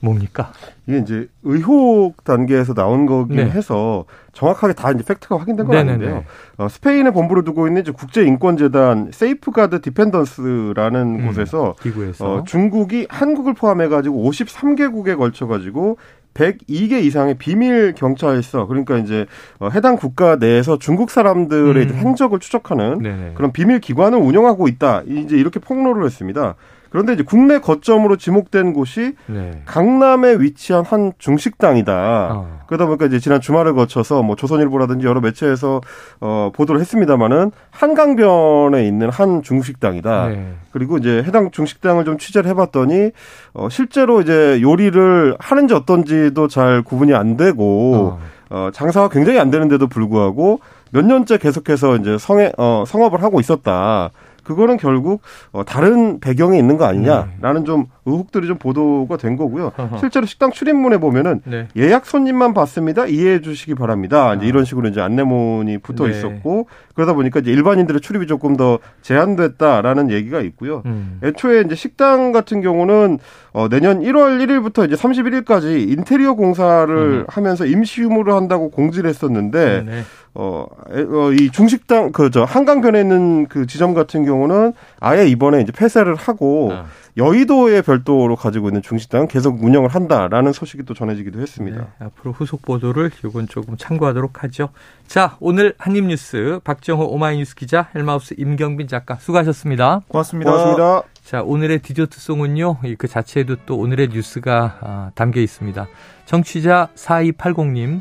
뭡니까? 0.00 0.52
이게 0.86 0.98
이제 0.98 1.28
의혹 1.42 2.22
단계에서 2.24 2.74
나온 2.74 3.06
거긴 3.06 3.36
네. 3.36 3.50
해서 3.50 4.04
정확하게 4.32 4.74
다 4.74 4.90
이제 4.92 5.02
팩트가 5.04 5.38
확인된 5.38 5.66
건 5.66 5.74
네네네. 5.76 5.92
아닌데요. 5.92 6.24
어, 6.56 6.68
스페인에 6.68 7.10
본부를 7.10 7.44
두고 7.44 7.66
있는 7.66 7.82
이제 7.82 7.90
국제 7.92 8.22
인권재단 8.22 9.10
세이프가드 9.12 9.80
디펜더스라는 9.80 11.20
음, 11.20 11.26
곳에서 11.26 11.74
기구에서. 11.82 12.24
어, 12.34 12.44
중국이 12.44 13.06
한국을 13.10 13.54
포함해 13.54 13.88
가지고 13.88 14.30
53개국에 14.30 15.16
걸쳐 15.16 15.46
가지고 15.46 15.98
102개 16.34 17.02
이상의 17.02 17.34
비밀 17.34 17.94
경찰서 17.94 18.66
그러니까 18.66 18.98
이제 18.98 19.26
어, 19.58 19.68
해당 19.70 19.96
국가 19.96 20.36
내에서 20.36 20.78
중국 20.78 21.10
사람들의 21.10 21.86
음. 21.86 21.94
행적을 21.94 22.38
추적하는 22.38 23.00
네네. 23.00 23.32
그런 23.34 23.52
비밀 23.52 23.80
기관을 23.80 24.18
운영하고 24.18 24.68
있다. 24.68 25.02
이제 25.06 25.36
이렇게 25.36 25.58
폭로를 25.58 26.04
했습니다. 26.04 26.54
그런데 26.90 27.12
이제 27.12 27.22
국내 27.22 27.58
거점으로 27.58 28.16
지목된 28.16 28.72
곳이 28.72 29.14
네. 29.26 29.62
강남에 29.66 30.36
위치한 30.38 30.84
한 30.84 31.12
중식당이다. 31.18 32.28
어. 32.32 32.58
그러다 32.66 32.86
보니까 32.86 33.06
이제 33.06 33.18
지난 33.18 33.40
주말을 33.40 33.74
거쳐서 33.74 34.22
뭐 34.22 34.36
조선일보라든지 34.36 35.06
여러 35.06 35.20
매체에서 35.20 35.80
어 36.20 36.50
보도를 36.54 36.80
했습니다마는 36.80 37.50
한강변에 37.70 38.86
있는 38.86 39.10
한 39.10 39.42
중식당이다. 39.42 40.28
네. 40.28 40.54
그리고 40.72 40.96
이제 40.98 41.22
해당 41.26 41.50
중식당을 41.50 42.04
좀 42.04 42.18
취재를 42.18 42.48
해봤더니 42.50 43.10
어 43.54 43.68
실제로 43.70 44.20
이제 44.20 44.60
요리를 44.62 45.36
하는지 45.38 45.74
어떤지도 45.74 46.48
잘 46.48 46.82
구분이 46.82 47.14
안 47.14 47.36
되고 47.36 47.94
어. 47.94 48.20
어 48.50 48.70
장사가 48.72 49.08
굉장히 49.08 49.38
안 49.38 49.50
되는데도 49.50 49.88
불구하고 49.88 50.60
몇 50.90 51.04
년째 51.04 51.36
계속해서 51.36 51.96
이제 51.96 52.16
성에 52.16 52.52
어 52.56 52.84
성업을 52.86 53.22
하고 53.22 53.40
있었다. 53.40 54.10
그거는 54.48 54.78
결국 54.78 55.20
어, 55.52 55.62
다른 55.62 56.20
배경이 56.20 56.58
있는 56.58 56.78
거 56.78 56.86
아니냐라는 56.86 57.60
네. 57.60 57.64
좀 57.64 57.84
의혹들이 58.06 58.46
좀 58.46 58.56
보도가 58.56 59.18
된 59.18 59.36
거고요. 59.36 59.72
실제로 60.00 60.24
식당 60.24 60.50
출입문에 60.50 60.96
보면은 60.96 61.42
네. 61.44 61.68
예약 61.76 62.06
손님만 62.06 62.54
받습니다. 62.54 63.04
이해해 63.04 63.42
주시기 63.42 63.74
바랍니다. 63.74 64.32
이제 64.34 64.46
아. 64.46 64.48
이런 64.48 64.64
식으로 64.64 64.88
이제 64.88 65.02
안내문이 65.02 65.78
붙어 65.78 66.06
네. 66.06 66.12
있었고 66.12 66.68
그러다 66.94 67.12
보니까 67.12 67.40
이제 67.40 67.52
일반인들의 67.52 68.00
출입이 68.00 68.26
조금 68.26 68.56
더 68.56 68.78
제한됐다라는 69.02 70.10
얘기가 70.10 70.40
있고요. 70.40 70.82
음. 70.86 71.20
애초에 71.22 71.60
이제 71.66 71.74
식당 71.74 72.32
같은 72.32 72.62
경우는 72.62 73.18
어, 73.52 73.68
내년 73.68 74.00
1월 74.00 74.42
1일부터 74.42 74.86
이제 74.86 74.96
31일까지 74.96 75.90
인테리어 75.90 76.34
공사를 76.34 76.96
음. 76.96 77.24
하면서 77.28 77.66
임시 77.66 78.02
휴무를 78.02 78.32
한다고 78.32 78.70
공지를 78.70 79.10
했었는데 79.10 79.82
네. 79.84 80.02
어, 80.40 80.66
어, 80.68 81.32
이 81.32 81.50
중식당, 81.50 82.12
그, 82.12 82.30
저, 82.30 82.44
한강변에 82.44 83.00
있는 83.00 83.46
그 83.48 83.66
지점 83.66 83.92
같은 83.92 84.24
경우 84.24 84.37
는 84.46 84.72
아예 85.00 85.26
이번에 85.26 85.60
이제 85.60 85.72
폐쇄를 85.72 86.14
하고 86.14 86.70
아. 86.72 86.86
여의도에 87.16 87.82
별도로 87.82 88.36
가지고 88.36 88.68
있는 88.68 88.80
중식당은 88.80 89.26
계속 89.26 89.62
운영을 89.62 89.88
한다라는 89.88 90.52
소식이 90.52 90.84
또 90.84 90.94
전해지기도 90.94 91.40
했습니다. 91.40 91.88
네, 91.98 92.06
앞으로 92.06 92.32
후속 92.32 92.62
보도를 92.62 93.10
이건 93.24 93.48
조금 93.48 93.76
참고하도록 93.76 94.44
하죠. 94.44 94.68
자, 95.08 95.36
오늘 95.40 95.74
한입뉴스 95.78 96.60
박정호 96.62 97.06
오마이뉴스 97.06 97.56
기자 97.56 97.88
헬마우스 97.94 98.34
임경빈 98.38 98.86
작가 98.86 99.16
수고하셨습니다. 99.16 100.02
고맙습니다. 100.06 100.50
고맙습니다. 100.50 101.02
자, 101.24 101.42
오늘의 101.42 101.80
디저트송은요. 101.80 102.78
그 102.96 103.08
자체에도 103.08 103.56
또 103.66 103.76
오늘의 103.78 104.10
뉴스가 104.12 104.78
아, 104.80 105.10
담겨 105.16 105.40
있습니다. 105.40 105.88
정취자 106.26 106.88
4280님 106.94 108.00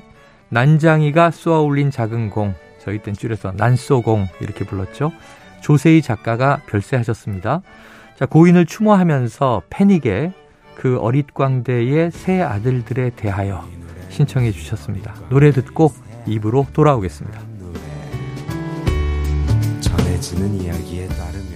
난장이가 0.50 1.32
쏘아 1.32 1.60
올린 1.60 1.92
작은 1.92 2.30
공, 2.30 2.54
저희 2.80 3.00
땐 3.00 3.14
줄여서 3.14 3.54
난쏘공 3.58 4.28
이렇게 4.42 4.64
불렀죠. 4.64 5.12
조세희 5.62 6.02
작가가 6.02 6.62
별세하셨습니다. 6.68 7.62
자, 8.16 8.26
고인을 8.26 8.66
추모하면서 8.66 9.64
패닉에 9.70 10.34
그 10.76 10.98
어릿광대의 11.00 12.12
새 12.12 12.42
아들들에 12.42 13.12
대하여 13.12 13.68
신청해 14.10 14.52
주셨습니다. 14.52 15.14
노래 15.30 15.52
듣고 15.52 15.92
입으로 16.26 16.66
돌아오겠습니다. 16.74 17.40
전해지는 19.82 20.62
이야기에 20.62 21.08
따른 21.08 21.47